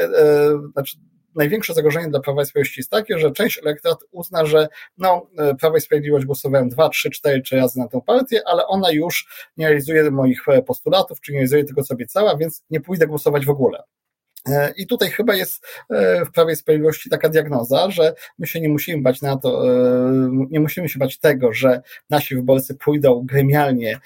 znaczy 0.73 0.97
największe 1.35 1.75
zagrożenie 1.75 2.09
dla 2.09 2.21
Prawa 2.21 2.43
i 2.43 2.47
Sprawiedliwości 2.47 2.81
jest 2.81 2.91
takie, 2.91 3.19
że 3.19 3.33
część 3.33 3.59
elektorat 3.59 3.99
uzna, 4.11 4.47
że 4.47 4.69
no, 4.99 5.27
e, 5.39 5.55
Prawo 5.55 5.77
i 5.77 5.81
Sprawiedliwość 5.81 6.27
głosowałem 6.27 6.69
dwa, 6.69 6.89
trzy, 6.89 7.11
cztery, 7.11 7.43
trzy 7.43 7.57
razy 7.57 7.79
na 7.79 7.89
tę 7.89 8.01
partię, 8.07 8.43
ale 8.47 8.67
ona 8.67 8.91
już 8.91 9.49
nie 9.57 9.67
realizuje 9.67 10.11
moich 10.11 10.49
e, 10.49 10.63
postulatów, 10.63 11.21
czy 11.21 11.33
nie 11.33 11.39
realizuje 11.39 11.65
tego, 11.65 11.83
co 11.83 11.95
obiecała, 11.95 12.37
więc 12.37 12.65
nie 12.71 12.81
pójdę 12.81 13.07
głosować 13.07 13.47
w 13.47 13.51
ogóle. 13.51 13.83
E, 14.49 14.73
I 14.77 14.87
tutaj 14.87 15.11
chyba 15.11 15.35
jest 15.35 15.67
e, 15.91 16.25
w 16.25 16.31
Prawie 16.31 16.57
Sprawiedliwości 16.57 17.11
taka 17.11 17.29
diagnoza, 17.29 17.91
że 17.91 18.15
my 18.39 18.47
się 18.47 18.61
nie 18.61 18.69
musimy 18.69 19.03
bać 19.03 19.23
na 19.23 19.37
to, 19.37 19.69
e, 19.69 20.13
nie 20.51 20.61
musimy 20.61 20.89
się 20.89 20.99
bać 20.99 21.19
tego, 21.19 21.53
że 21.53 21.83
nasi 22.11 22.37
wyborcy 22.37 22.75
pójdą 22.75 23.23
gremialnie 23.27 23.99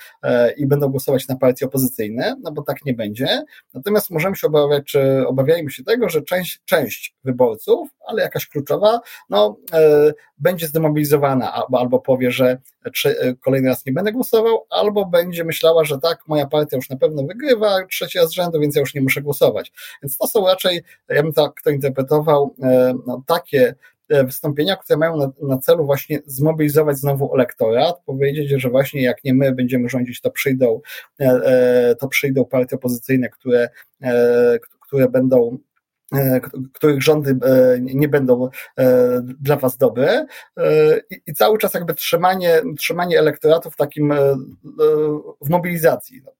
i 0.56 0.66
będą 0.66 0.88
głosować 0.88 1.28
na 1.28 1.36
partie 1.36 1.66
opozycyjne, 1.66 2.36
no 2.42 2.52
bo 2.52 2.62
tak 2.62 2.84
nie 2.84 2.94
będzie. 2.94 3.42
Natomiast 3.74 4.10
możemy 4.10 4.36
się 4.36 4.46
obawiać, 4.46 4.84
czy 4.84 5.26
obawiajmy 5.26 5.70
się 5.70 5.84
tego, 5.84 6.08
że 6.08 6.22
część, 6.22 6.60
część 6.64 7.14
wyborców, 7.24 7.88
ale 8.06 8.22
jakaś 8.22 8.46
kluczowa, 8.46 9.00
no, 9.30 9.56
będzie 10.38 10.66
zdemobilizowana 10.66 11.52
albo, 11.52 11.80
albo 11.80 12.00
powie, 12.00 12.30
że 12.30 12.58
kolejny 13.40 13.68
raz 13.68 13.86
nie 13.86 13.92
będę 13.92 14.12
głosował, 14.12 14.66
albo 14.70 15.06
będzie 15.06 15.44
myślała, 15.44 15.84
że 15.84 15.98
tak, 15.98 16.18
moja 16.28 16.46
partia 16.46 16.76
już 16.76 16.90
na 16.90 16.96
pewno 16.96 17.22
wygrywa 17.22 17.86
trzeci 17.90 18.18
raz 18.18 18.28
z 18.28 18.32
rzędu, 18.32 18.60
więc 18.60 18.76
ja 18.76 18.80
już 18.80 18.94
nie 18.94 19.00
muszę 19.00 19.22
głosować. 19.22 19.72
Więc 20.02 20.16
to 20.18 20.26
są 20.26 20.46
raczej, 20.46 20.82
ja 21.08 21.22
bym 21.22 21.32
tak 21.32 21.62
to 21.64 21.70
interpretował, 21.70 22.54
e, 22.62 22.94
no, 23.06 23.22
takie 23.26 23.74
e, 24.08 24.24
wystąpienia, 24.24 24.76
które 24.76 24.96
mają 24.96 25.16
na, 25.16 25.32
na, 25.42 25.58
celu 25.58 25.86
właśnie 25.86 26.20
zmobilizować 26.26 26.98
znowu 26.98 27.34
elektorat, 27.34 28.02
powiedzieć, 28.06 28.50
że 28.50 28.70
właśnie 28.70 29.02
jak 29.02 29.24
nie 29.24 29.34
my 29.34 29.52
będziemy 29.52 29.88
rządzić, 29.88 30.20
to 30.20 30.30
przyjdą, 30.30 30.80
e, 31.20 31.94
to 32.00 32.08
przyjdą 32.08 32.44
partie 32.44 32.76
opozycyjne, 32.76 33.28
które, 33.28 33.68
które 34.80 35.08
będą 35.08 35.58
których 36.72 37.02
rządy 37.02 37.38
nie 37.80 38.08
będą 38.08 38.48
dla 39.40 39.56
was 39.56 39.76
dobre 39.76 40.26
i 41.26 41.34
cały 41.34 41.58
czas 41.58 41.74
jakby 41.74 41.94
trzymanie, 41.94 42.62
trzymanie 42.78 43.18
elektoratu 43.18 43.70
w 43.70 43.76
takim 43.76 44.14
w 45.40 45.48
mobilizacji. 45.48 46.22
No, 46.24 46.32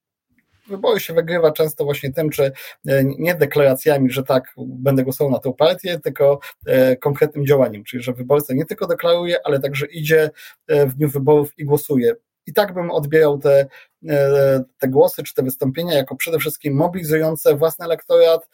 wybory 0.67 0.99
się 0.99 1.13
wygrywa 1.13 1.51
często 1.51 1.85
właśnie 1.85 2.13
tym, 2.13 2.29
czy 2.29 2.43
e, 2.87 3.03
nie 3.03 3.35
deklaracjami, 3.35 4.11
że 4.11 4.23
tak, 4.23 4.53
będę 4.57 5.03
głosował 5.03 5.31
na 5.31 5.39
tę 5.39 5.53
partię, 5.53 5.99
tylko 5.99 6.39
e, 6.65 6.95
konkretnym 6.95 7.45
działaniem, 7.45 7.83
czyli 7.83 8.03
że 8.03 8.13
wyborca 8.13 8.53
nie 8.53 8.65
tylko 8.65 8.87
deklaruje, 8.87 9.37
ale 9.43 9.59
także 9.59 9.85
idzie 9.85 10.29
e, 10.67 10.85
w 10.85 10.93
dniu 10.93 11.09
wyborów 11.09 11.59
i 11.59 11.65
głosuje. 11.65 12.15
I 12.45 12.53
tak 12.53 12.73
bym 12.73 12.91
odbierał 12.91 13.39
te, 13.39 13.65
te 14.77 14.87
głosy 14.87 15.23
czy 15.23 15.33
te 15.33 15.43
wystąpienia 15.43 15.93
jako 15.93 16.15
przede 16.15 16.39
wszystkim 16.39 16.75
mobilizujące 16.75 17.55
własny 17.55 17.85
elektorat, 17.85 18.49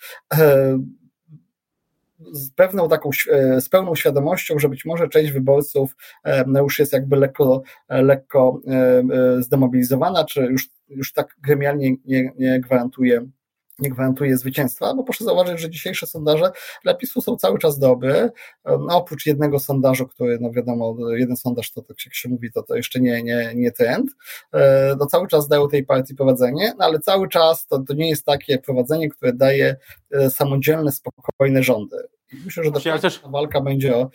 z 2.32 2.51
pewną 2.51 2.89
taką, 2.89 3.10
z 3.60 3.70
pełną 3.70 3.96
świadomością, 3.96 4.60
że 4.60 4.70
być 4.70 4.86
może 4.86 5.10
część 5.10 5.32
wyborców 5.32 5.96
no 6.48 6.60
już 6.60 6.79
jest 6.79 6.93
jakby 6.93 7.15
lekko, 7.15 7.62
lekko 7.89 8.60
zdemobilizowana, 9.39 10.25
czy 10.25 10.41
już 10.41 10.70
już 10.89 11.13
tak 11.13 11.36
gremialnie 11.41 11.96
nie, 12.05 12.32
nie 12.38 12.60
gwarantuje 12.60 13.25
nie 13.80 13.89
gwarantuje 13.89 14.38
zwycięstwa, 14.38 14.94
bo 14.94 15.03
proszę 15.03 15.25
zauważyć, 15.25 15.60
że 15.60 15.70
dzisiejsze 15.70 16.08
sondaże 16.08 16.51
dla 16.84 16.94
PiSu 16.94 17.22
są 17.22 17.36
cały 17.36 17.60
czas 17.60 17.80
dobre, 17.80 18.30
no, 18.65 18.88
oprócz 18.89 19.25
jednego 19.25 19.60
sondażu, 19.60 20.08
który, 20.08 20.38
no 20.42 20.51
wiadomo, 20.51 20.96
jeden 21.12 21.38
sondaż 21.38 21.72
to, 21.72 21.82
tak 21.82 21.98
jak 22.06 22.15
się 22.15 22.30
mówi, 22.30 22.51
to, 22.51 22.63
to 22.63 22.75
jeszcze 22.75 23.00
nie, 23.00 23.24
nie, 23.24 23.51
nie 23.56 23.72
trend, 23.72 24.12
no 25.00 25.06
cały 25.06 25.27
czas 25.27 25.48
dają 25.48 25.68
tej 25.68 25.86
partii 25.86 26.15
prowadzenie, 26.15 26.74
no 26.80 26.86
ale 26.86 27.00
cały 27.00 27.30
czas 27.30 27.68
to, 27.68 27.80
to 27.80 27.94
nie 27.94 28.10
jest 28.10 28.25
takie 28.25 28.60
prowadzenie, 28.60 29.10
które 29.10 29.34
daje 29.34 29.75
samodzielne, 30.30 30.92
spokojne 30.92 31.63
rządy. 31.63 32.08
I 32.34 32.36
myślę, 32.46 32.63
że 32.63 32.72
ta 32.72 33.00
też... 33.00 33.22
walka 33.32 33.62
będzie 33.62 33.96
o, 33.96 34.10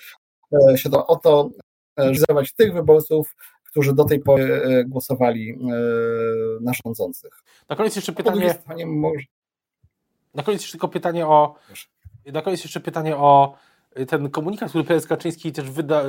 się 0.77 0.91
to, 0.91 1.07
o 1.07 1.17
to, 1.17 1.51
realizować 1.97 2.53
tych 2.53 2.73
wyborców, 2.73 3.37
którzy 3.71 3.95
do 3.95 4.05
tej 4.05 4.21
pory 4.21 4.85
głosowali 4.89 5.59
na 6.61 6.73
rządzących. 6.85 7.33
Na 7.69 7.77
koniec 7.77 7.97
jeszcze 7.97 8.13
pytanie. 8.13 8.55
Na 10.39 10.45
koniec 10.45 10.61
jeszcze 10.61 10.73
tylko 10.73 10.89
pytanie 10.89 11.27
o. 11.27 11.55
Na 12.33 12.43
koniec 12.43 12.65
jeszcze 12.65 12.81
pytanie 12.81 13.17
o 13.17 13.55
y, 13.99 14.07
ten 14.07 14.31
komunikat, 14.31 14.69
który 14.69 14.85
prezes 14.85 15.07
Kaczyński 15.09 15.53
też 15.53 15.71
wyda, 15.71 16.03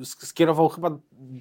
y, 0.00 0.04
skierował 0.04 0.68
chyba 0.68 0.90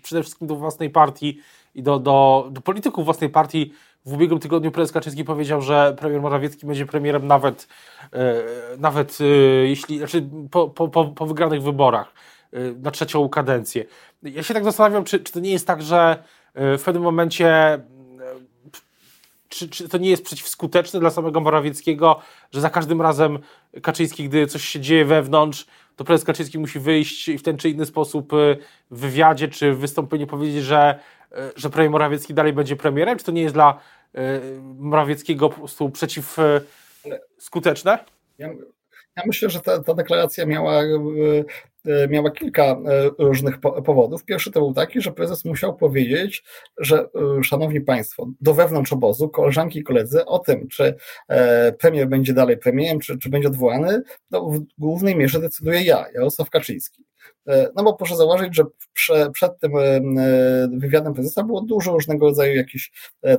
przede 0.03 0.21
wszystkim 0.21 0.47
do 0.47 0.55
własnej 0.55 0.89
partii 0.89 1.39
i 1.75 1.83
do, 1.83 2.00
do, 2.00 2.47
do 2.51 2.61
polityków 2.61 3.05
własnej 3.05 3.29
partii. 3.29 3.73
W 4.05 4.13
ubiegłym 4.13 4.39
tygodniu 4.39 4.71
prezes 4.71 4.91
Kaczyński 4.91 5.23
powiedział, 5.23 5.61
że 5.61 5.95
premier 6.00 6.21
Morawiecki 6.21 6.65
będzie 6.65 6.85
premierem 6.85 7.27
nawet, 7.27 7.67
y, 8.03 8.77
nawet 8.77 9.17
jeśli, 9.63 9.97
znaczy 9.97 10.29
po, 10.51 10.69
po, 10.69 11.05
po 11.05 11.25
wygranych 11.25 11.63
wyborach 11.63 12.13
na 12.81 12.91
trzecią 12.91 13.29
kadencję. 13.29 13.85
Ja 14.23 14.43
się 14.43 14.53
tak 14.53 14.63
zastanawiam, 14.63 15.03
czy, 15.03 15.19
czy 15.19 15.33
to 15.33 15.39
nie 15.39 15.51
jest 15.51 15.67
tak, 15.67 15.81
że 15.81 16.23
w 16.55 16.81
pewnym 16.85 17.03
momencie 17.03 17.79
czy, 19.51 19.70
czy 19.70 19.89
to 19.89 19.98
nie 19.98 20.10
jest 20.10 20.24
przeciwskuteczne 20.24 21.00
dla 21.00 21.10
samego 21.10 21.39
Morawieckiego, 21.39 22.20
że 22.51 22.62
za 22.62 22.70
każdym 22.70 23.01
razem 23.01 23.39
Kaczyński, 23.81 24.29
gdy 24.29 24.48
coś 24.48 24.63
się 24.63 24.79
dzieje 24.79 25.05
wewnątrz, 25.05 25.65
to 25.96 26.03
prezes 26.03 26.25
Kaczyński 26.25 26.60
musi 26.60 26.79
wyjść 26.79 27.29
i 27.29 27.38
w 27.38 27.43
ten 27.43 27.58
czy 27.58 27.70
inny 27.70 27.86
sposób 27.86 28.34
y, 28.34 28.58
w 28.91 29.00
wywiadzie 29.00 29.48
czy 29.48 29.74
w 29.74 29.79
wystąpieniu 29.79 30.27
powiedzieć, 30.27 30.63
że, 30.63 31.00
y, 31.31 31.36
że 31.55 31.70
premier 31.70 31.91
Morawiecki 31.91 32.34
dalej 32.34 32.53
będzie 32.53 32.75
premierem? 32.75 33.17
Czy 33.17 33.25
to 33.25 33.31
nie 33.31 33.41
jest 33.41 33.55
dla 33.55 33.79
y, 34.15 34.20
Morawieckiego 34.77 35.50
po 35.50 35.58
prostu 35.58 35.89
przeciwskuteczne? 35.89 38.00
Ja, 38.38 38.50
ja 39.17 39.24
myślę, 39.25 39.50
że 39.50 39.62
ta, 39.62 39.84
ta 39.84 39.93
deklaracja 39.93 40.46
miała 40.46 40.81
miała 42.09 42.31
kilka 42.31 42.63
e, 42.63 42.77
różnych 43.19 43.59
powodów. 43.59 44.25
Pierwszy 44.25 44.51
to 44.51 44.59
był 44.59 44.73
taki, 44.73 45.01
że 45.01 45.11
prezes 45.11 45.45
musiał 45.45 45.77
powiedzieć, 45.77 46.43
że 46.77 47.00
e, 47.00 47.43
szanowni 47.43 47.81
państwo, 47.81 48.27
do 48.41 48.53
wewnątrz 48.53 48.93
obozu, 48.93 49.29
koleżanki 49.29 49.79
i 49.79 49.83
koledzy, 49.83 50.25
o 50.25 50.39
tym, 50.39 50.67
czy 50.67 50.95
premier 51.79 52.07
będzie 52.07 52.33
dalej 52.33 52.57
premierem, 52.57 53.00
czy, 53.00 53.17
czy 53.17 53.29
będzie 53.29 53.47
odwołany, 53.47 54.01
no 54.31 54.50
w 54.50 54.59
głównej 54.77 55.15
mierze 55.15 55.39
decyduję 55.39 55.81
ja, 55.81 56.05
Jarosław 56.13 56.50
Kaczyński. 56.50 57.10
No 57.75 57.83
bo 57.83 57.93
proszę 57.93 58.15
zauważyć, 58.15 58.55
że 58.55 58.63
prze, 58.93 59.31
przed 59.31 59.59
tym 59.59 59.71
wywiadem 60.79 61.13
prezesa 61.13 61.43
było 61.43 61.61
dużo 61.61 61.91
różnego 61.91 62.25
rodzaju 62.25 62.55
jakichś 62.55 62.91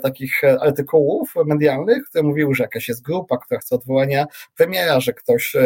takich 0.02 0.40
artykułów 0.60 1.34
medialnych, 1.46 2.04
które 2.04 2.24
mówiły, 2.24 2.54
że 2.54 2.64
jakaś 2.64 2.88
jest 2.88 3.02
grupa, 3.02 3.38
która 3.38 3.60
chce 3.60 3.74
odwołania 3.74 4.26
premiera, 4.56 5.00
że 5.00 5.12
ktoś, 5.12 5.56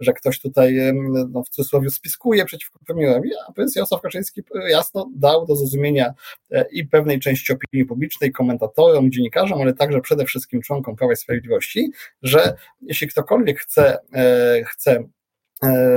że 0.00 0.12
ktoś 0.12 0.40
tutaj 0.40 0.92
no, 1.30 1.42
w 1.42 1.48
cudzysłowie 1.48 1.90
spisku 1.90 2.24
wnioskuje 2.24 2.44
przeciwko 2.44 2.78
premierowi, 2.86 3.30
a 3.48 3.52
prezes 3.52 3.76
Jarosław 3.76 4.02
Kaczyński 4.02 4.42
jasno 4.68 5.10
dał 5.16 5.46
do 5.46 5.56
zrozumienia 5.56 6.14
e, 6.50 6.66
i 6.72 6.86
pewnej 6.86 7.20
części 7.20 7.52
opinii 7.52 7.86
publicznej, 7.86 8.32
komentatorom, 8.32 9.10
dziennikarzom, 9.10 9.62
ale 9.62 9.74
także 9.74 10.00
przede 10.00 10.24
wszystkim 10.24 10.62
członkom 10.62 10.96
Prawa 10.96 11.12
i 11.12 11.16
Sprawiedliwości, 11.16 11.92
że 12.22 12.56
jeśli 12.80 13.08
ktokolwiek 13.08 13.60
chce, 13.60 13.98
e, 14.14 14.64
chce 14.66 14.92
e, 14.92 15.04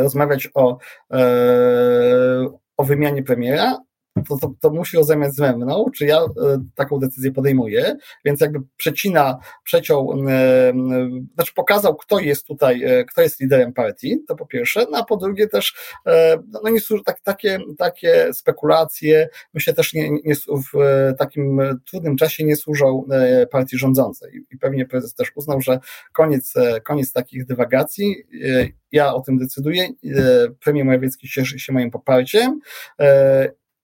rozmawiać 0.02 0.50
o, 0.54 0.78
o 2.78 2.84
wymianie 2.84 3.24
premiera, 3.24 3.78
to, 4.28 4.38
to, 4.38 4.54
to 4.60 4.70
musi 4.70 4.98
rozeznać 4.98 5.36
ze 5.36 5.58
mną, 5.58 5.86
czy 5.96 6.06
ja 6.06 6.18
e, 6.18 6.28
taką 6.76 7.00
decyzję 7.00 7.32
podejmuję, 7.32 7.96
więc 8.26 8.42
jakby 8.42 8.60
przecina, 8.78 9.38
przeciął, 9.64 10.14
e, 10.28 10.32
e, 10.32 10.74
znaczy 11.36 11.54
pokazał, 11.56 11.96
kto 11.96 12.20
jest 12.20 12.48
tutaj, 12.48 12.84
kto 13.10 13.22
jest 13.22 13.40
liderem 13.40 13.74
partii, 13.74 14.24
to 14.28 14.36
po 14.36 14.46
pierwsze, 14.46 14.86
no 14.92 14.98
a 14.98 15.04
po 15.04 15.18
drugie 15.18 15.48
też, 15.48 15.76
no, 16.52 16.62
no 16.64 16.70
nie 16.70 16.80
służy, 16.80 17.04
tak, 17.04 17.20
takie, 17.20 17.60
takie 17.78 18.34
spekulacje, 18.34 19.30
myślę 19.54 19.74
też 19.74 19.94
nie, 19.94 20.10
nie, 20.10 20.36
w 20.74 20.78
takim 21.18 21.62
trudnym 21.90 22.18
czasie 22.18 22.44
nie 22.44 22.56
służą 22.56 23.04
partii 23.52 23.78
rządzącej. 23.78 24.46
I 24.52 24.58
pewnie 24.58 24.86
prezes 24.86 25.14
też 25.14 25.32
uznał, 25.36 25.62
że 25.62 25.80
koniec, 26.14 26.54
koniec 26.84 27.14
takich 27.14 27.46
dywagacji, 27.46 28.16
ja 28.92 29.14
o 29.14 29.22
tym 29.22 29.38
decyduję, 29.38 29.90
premier 30.64 30.86
Morawiecki 30.86 31.28
cieszy 31.28 31.60
się 31.60 31.74
moim 31.74 31.92
poparciem, 31.92 32.60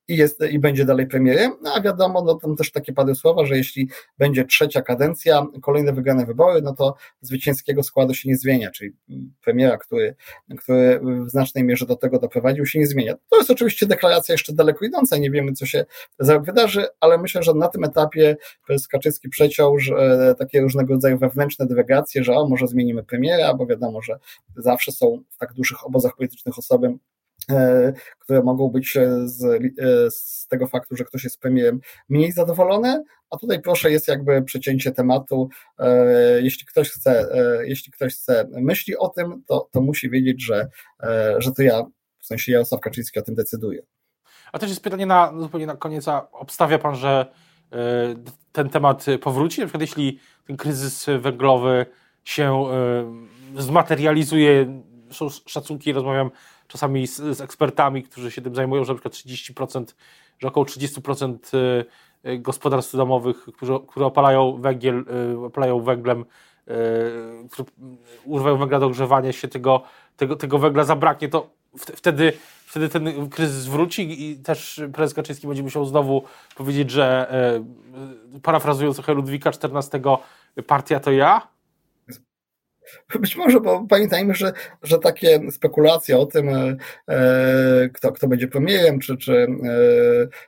i, 0.07 0.17
jest, 0.17 0.41
i 0.51 0.59
będzie 0.59 0.85
dalej 0.85 1.07
premierem, 1.07 1.51
no 1.61 1.73
a 1.73 1.81
wiadomo, 1.81 2.23
no 2.23 2.35
tam 2.35 2.55
też 2.55 2.71
takie 2.71 2.93
padły 2.93 3.15
słowa, 3.15 3.45
że 3.45 3.57
jeśli 3.57 3.89
będzie 4.17 4.45
trzecia 4.45 4.81
kadencja, 4.81 5.45
kolejne 5.61 5.93
wygrane 5.93 6.25
wybory, 6.25 6.61
no 6.61 6.73
to 6.75 6.95
zwycięskiego 7.21 7.83
składu 7.83 8.13
się 8.13 8.29
nie 8.29 8.37
zmienia, 8.37 8.71
czyli 8.71 8.95
premiera, 9.43 9.77
który, 9.77 10.15
który 10.57 10.99
w 11.25 11.29
znacznej 11.29 11.63
mierze 11.63 11.85
do 11.85 11.95
tego 11.95 12.19
doprowadził, 12.19 12.65
się 12.65 12.79
nie 12.79 12.87
zmienia. 12.87 13.13
To 13.29 13.37
jest 13.37 13.51
oczywiście 13.51 13.85
deklaracja 13.85 14.33
jeszcze 14.33 14.53
daleko 14.53 14.85
idąca, 14.85 15.17
nie 15.17 15.31
wiemy, 15.31 15.53
co 15.53 15.65
się 15.65 15.85
wydarzy, 16.41 16.85
ale 16.99 17.17
myślę, 17.17 17.43
że 17.43 17.53
na 17.53 17.67
tym 17.67 17.83
etapie 17.83 18.37
prezes 18.67 18.87
Kaczyński 18.87 19.29
przeciął 19.29 19.73
że 19.79 19.95
e, 19.95 20.35
takie 20.35 20.61
różnego 20.61 20.93
rodzaju 20.93 21.17
wewnętrzne 21.17 21.65
dywagacje, 21.65 22.23
że 22.23 22.33
o, 22.33 22.47
może 22.47 22.67
zmienimy 22.67 23.03
premiera, 23.03 23.53
bo 23.53 23.65
wiadomo, 23.65 24.01
że 24.01 24.19
zawsze 24.55 24.91
są 24.91 25.23
w 25.29 25.37
tak 25.37 25.53
dużych 25.53 25.85
obozach 25.85 26.15
politycznych 26.15 26.57
osoby, 26.57 26.97
które 28.19 28.43
mogą 28.43 28.69
być 28.69 28.97
e, 28.97 29.27
z, 29.27 29.43
e, 29.43 30.11
z 30.11 30.47
tego 30.47 30.67
faktu, 30.67 30.95
że 30.95 31.03
ktoś 31.03 31.23
jest 31.23 31.39
premierem 31.39 31.79
mniej 32.09 32.31
zadowolony, 32.31 33.03
a 33.29 33.37
tutaj 33.37 33.61
proszę 33.61 33.91
jest 33.91 34.07
jakby 34.07 34.41
przecięcie 34.41 34.91
tematu. 34.91 35.49
Jeśli 36.41 36.65
ktoś 36.65 36.89
chce, 36.89 37.27
jeśli 37.63 37.91
ktoś 37.91 38.13
chce 38.13 38.47
myśli 38.51 38.97
o 38.97 39.09
tym, 39.09 39.43
to, 39.47 39.69
to 39.71 39.81
musi 39.81 40.09
wiedzieć, 40.09 40.45
że, 40.45 40.67
że 41.37 41.51
to 41.51 41.61
ja, 41.61 41.83
w 42.19 42.25
sensie 42.25 42.51
Jarosław 42.51 42.81
Kaczyński 42.81 43.19
o 43.19 43.21
tym 43.21 43.35
decyduje. 43.35 43.81
A 44.51 44.59
też 44.59 44.69
jest 44.69 44.83
pytanie 44.83 45.05
na 45.05 45.33
zupełnie 45.39 45.67
na 45.67 45.77
koniec, 45.77 46.05
obstawia 46.31 46.79
Pan, 46.79 46.95
że 46.95 47.25
ten 48.51 48.69
temat 48.69 49.05
powróci? 49.21 49.61
Na 49.61 49.67
przykład 49.67 49.81
jeśli 49.81 50.19
ten 50.47 50.57
kryzys 50.57 51.05
węglowy 51.19 51.85
się 52.23 52.65
zmaterializuje, 53.57 54.81
są 55.11 55.29
szacunki, 55.29 55.93
rozmawiam 55.93 56.31
czasami 56.73 57.07
z, 57.07 57.15
z, 57.15 57.41
ekspertami, 57.41 58.03
którzy 58.03 58.31
się 58.31 58.41
tym 58.41 58.55
zajmują, 58.55 58.83
że 58.83 58.93
na 58.93 58.99
przykład 58.99 59.13
30%, 59.13 59.85
że 60.39 60.47
około 60.47 60.65
30% 60.65 61.35
y, 61.53 61.85
y, 62.29 62.39
gospodarstw 62.39 62.95
domowych, 62.95 63.45
które, 63.55 63.79
które 63.87 64.05
opalają 64.05 64.57
węgiel, 64.61 65.05
y, 65.33 65.45
opalają 65.45 65.79
węglem, 65.79 66.25
które 67.51 67.69
używają 68.25 68.57
węgla 68.57 68.79
do 68.79 68.85
ogrzewania 68.85 69.31
się, 69.31 69.47
tego, 69.47 69.81
tego, 70.17 70.35
tego 70.35 70.59
węgla 70.59 70.83
zabraknie, 70.83 71.29
to 71.29 71.49
wtedy, 71.75 72.33
wtedy 72.65 72.89
ten 72.89 73.29
kryzys 73.29 73.65
wróci 73.65 74.31
i 74.31 74.35
też 74.35 74.81
prezes 74.93 75.13
Kaczyński 75.13 75.47
będzie 75.47 75.63
musiał 75.63 75.85
znowu 75.85 76.23
powiedzieć, 76.55 76.91
że 76.91 77.33
parafrazując 78.43 78.95
trochę 78.95 79.13
Ludwika 79.13 79.49
XIV, 79.49 80.01
partia 80.67 80.99
to 80.99 81.11
ja, 81.11 81.47
być 83.19 83.35
może, 83.35 83.59
bo 83.59 83.85
pamiętajmy, 83.89 84.35
że, 84.35 84.53
że 84.83 84.99
takie 84.99 85.51
spekulacje 85.51 86.17
o 86.17 86.25
tym, 86.25 86.49
e, 86.49 86.75
e, 87.07 87.89
kto, 87.93 88.11
kto 88.11 88.27
będzie 88.27 88.47
premierem, 88.47 88.99
czy, 88.99 89.17
czy, 89.17 89.47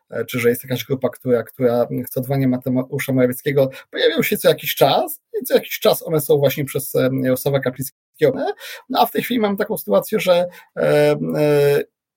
e, 0.09 0.25
czy 0.25 0.39
że 0.39 0.49
jest 0.49 0.63
jakaś 0.63 0.83
grupa, 0.83 1.09
która, 1.09 1.43
która 1.43 1.87
chce 2.05 2.19
odwołania 2.19 2.47
Mateusza 2.47 3.13
Morawieckiego, 3.13 3.69
pojawiają 3.91 4.23
się 4.23 4.37
co 4.37 4.49
jakiś 4.49 4.75
czas 4.75 5.21
i 5.41 5.45
co 5.45 5.53
jakiś 5.53 5.79
czas 5.79 6.03
one 6.07 6.21
są 6.21 6.37
właśnie 6.37 6.65
przez 6.65 6.93
Jarosława 7.23 7.59
Kaczyńskiego. 7.59 8.45
No 8.89 9.01
a 9.01 9.05
w 9.05 9.11
tej 9.11 9.23
chwili 9.23 9.39
mam 9.39 9.57
taką 9.57 9.77
sytuację, 9.77 10.19
że 10.19 10.47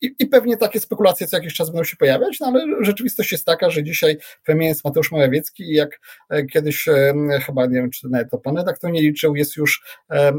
i, 0.00 0.14
I 0.18 0.26
pewnie 0.26 0.56
takie 0.56 0.80
spekulacje 0.80 1.26
co 1.26 1.36
jakiś 1.36 1.54
czas 1.54 1.70
będą 1.70 1.84
się 1.84 1.96
pojawiać, 1.96 2.40
no 2.40 2.46
ale 2.46 2.66
rzeczywistość 2.80 3.32
jest 3.32 3.44
taka, 3.44 3.70
że 3.70 3.82
dzisiaj 3.82 4.16
premierem 4.44 4.68
jest 4.68 4.84
Mateusz 4.84 5.12
Morawiecki 5.12 5.62
i 5.62 5.74
jak 5.74 6.00
e, 6.30 6.46
kiedyś 6.46 6.88
e, 6.88 7.14
chyba, 7.46 7.66
nie 7.66 7.74
wiem, 7.74 7.90
czy 7.90 8.08
nawet 8.08 8.30
to 8.30 8.38
pan 8.38 8.56
redaktor 8.56 8.92
nie 8.92 9.02
liczył, 9.02 9.36
jest 9.36 9.56
już 9.56 9.82
e, 10.10 10.32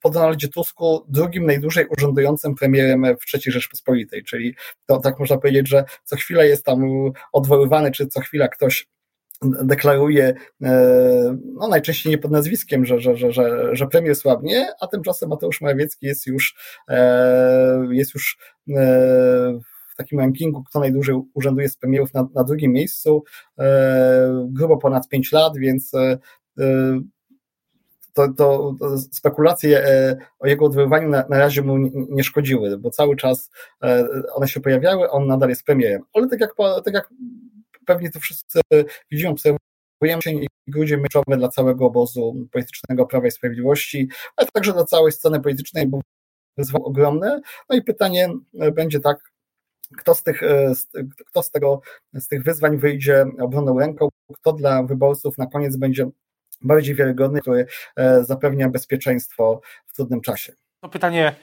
po 0.00 0.10
Donaldzie 0.10 0.48
Tusku 0.48 1.04
drugim 1.08 1.46
najdłużej 1.46 1.86
urzędującym 1.86 2.54
premierem 2.54 3.02
w 3.02 3.34
III 3.34 3.52
Rzeczpospolitej, 3.52 4.24
czyli 4.24 4.54
to 4.86 5.00
tak 5.00 5.18
można 5.18 5.38
powiedzieć, 5.38 5.68
że 5.68 5.84
co 6.04 6.16
chwilę 6.16 6.48
jest 6.48 6.64
tam 6.64 6.82
odwoływany, 7.32 7.90
czy 7.90 8.06
co 8.06 8.20
chwila 8.20 8.48
ktoś 8.48 8.86
deklaruje, 9.42 10.34
e, 10.62 11.38
no 11.54 11.68
najczęściej 11.68 12.10
nie 12.12 12.18
pod 12.18 12.30
nazwiskiem, 12.30 12.84
że, 12.84 13.00
że, 13.00 13.16
że, 13.16 13.32
że, 13.32 13.76
że 13.76 13.86
premier 13.86 14.16
słabnie, 14.16 14.66
a 14.80 14.86
tymczasem 14.86 15.28
Mateusz 15.28 15.60
Morawiecki 15.60 16.06
jest 16.06 16.26
już, 16.26 16.54
e, 16.88 17.88
jest 17.90 18.14
już 18.14 18.38
e, 18.68 18.74
w 19.92 19.96
takim 19.96 20.18
rankingu, 20.18 20.62
kto 20.62 20.80
najdłużej 20.80 21.14
urzęduje 21.34 21.68
z 21.68 21.76
premierów 21.76 22.14
na, 22.14 22.28
na 22.34 22.44
drugim 22.44 22.72
miejscu, 22.72 23.24
grubo 24.44 24.76
ponad 24.76 25.08
5 25.08 25.32
lat, 25.32 25.56
więc 25.56 25.92
to, 28.12 28.28
to, 28.36 28.74
spekulacje 29.12 29.84
o 30.38 30.46
jego 30.46 30.64
odwoływaniu 30.64 31.08
na, 31.08 31.24
na 31.28 31.38
razie 31.38 31.62
mu 31.62 31.76
nie 32.10 32.24
szkodziły, 32.24 32.78
bo 32.78 32.90
cały 32.90 33.16
czas 33.16 33.50
one 34.34 34.48
się 34.48 34.60
pojawiały, 34.60 35.10
on 35.10 35.26
nadal 35.26 35.48
jest 35.48 35.64
premierem. 35.64 36.02
Ale 36.14 36.28
tak 36.28 36.40
jak, 36.40 36.54
tak 36.84 36.94
jak 36.94 37.10
pewnie 37.88 38.10
to 38.10 38.20
wszyscy 38.20 38.60
widzimy, 39.10 39.30
obserwujemy 39.30 40.22
się 40.22 40.30
i 40.30 40.48
grudzie 40.66 40.96
meczowe 40.96 41.36
dla 41.36 41.48
całego 41.48 41.86
obozu 41.86 42.48
politycznego 42.52 43.06
Prawa 43.06 43.26
i 43.26 43.30
Sprawiedliwości, 43.30 44.08
ale 44.36 44.48
także 44.52 44.72
dla 44.72 44.84
całej 44.84 45.12
sceny 45.12 45.40
politycznej, 45.40 45.86
bo 45.86 46.00
wyzwał 46.56 46.84
ogromne. 46.84 47.40
No 47.70 47.76
i 47.76 47.82
pytanie 47.82 48.28
będzie 48.72 49.00
tak, 49.00 49.18
kto 49.98 50.14
z 50.14 50.22
tych, 50.22 50.40
kto 51.26 51.42
z 51.42 51.50
tego, 51.50 51.80
z 52.14 52.28
tych 52.28 52.42
wyzwań 52.42 52.78
wyjdzie 52.78 53.26
obronną 53.40 53.78
ręką, 53.78 54.08
kto 54.34 54.52
dla 54.52 54.82
wyborców 54.82 55.38
na 55.38 55.46
koniec 55.46 55.76
będzie 55.76 56.08
bardziej 56.60 56.94
wiarygodny, 56.94 57.40
który 57.40 57.66
e, 57.96 58.24
zapewnia 58.24 58.68
bezpieczeństwo 58.68 59.60
w 59.86 59.94
trudnym 59.94 60.20
czasie. 60.20 60.52
To 60.80 60.88
pytanie 60.88 61.36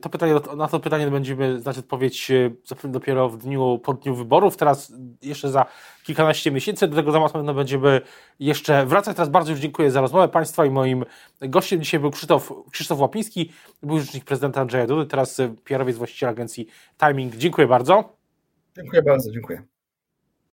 to 0.00 0.08
pytanie, 0.08 0.34
na 0.56 0.68
to 0.68 0.80
pytanie 0.80 1.10
będziemy 1.10 1.60
znać 1.60 1.78
odpowiedź 1.78 2.30
y, 2.30 2.54
dopiero 2.84 3.28
w 3.28 3.38
dniu, 3.38 3.80
po 3.84 3.94
dniu 3.94 4.14
wyborów. 4.14 4.56
Teraz 4.56 4.92
jeszcze 5.22 5.50
za 5.50 5.66
kilkanaście 6.04 6.50
miesięcy. 6.50 6.88
Do 6.88 6.96
tego 6.96 7.12
tematu 7.12 7.32
pewno 7.32 7.54
będziemy 7.54 8.00
jeszcze 8.40 8.86
wracać. 8.86 9.16
Teraz 9.16 9.28
bardzo 9.28 9.50
już 9.50 9.60
dziękuję 9.60 9.90
za 9.90 10.00
rozmowę 10.00 10.28
Państwa 10.28 10.64
i 10.64 10.70
moim 10.70 11.04
gościem 11.40 11.80
dzisiaj 11.80 12.00
był 12.00 12.10
Krzysztof, 12.10 12.52
Krzysztof 12.70 12.98
Łapiński, 12.98 13.52
był 13.82 14.00
rzecznik 14.00 14.24
prezydenta 14.24 14.60
Andrzeja 14.60 14.86
Dudy, 14.86 15.06
teraz 15.06 15.40
PR-owiec 15.64 15.96
właściciel 15.96 16.28
agencji 16.28 16.66
Timing. 16.98 17.36
Dziękuję 17.36 17.66
bardzo. 17.66 18.16
Dziękuję 18.76 19.02
bardzo, 19.02 19.32
dziękuję. 19.32 19.77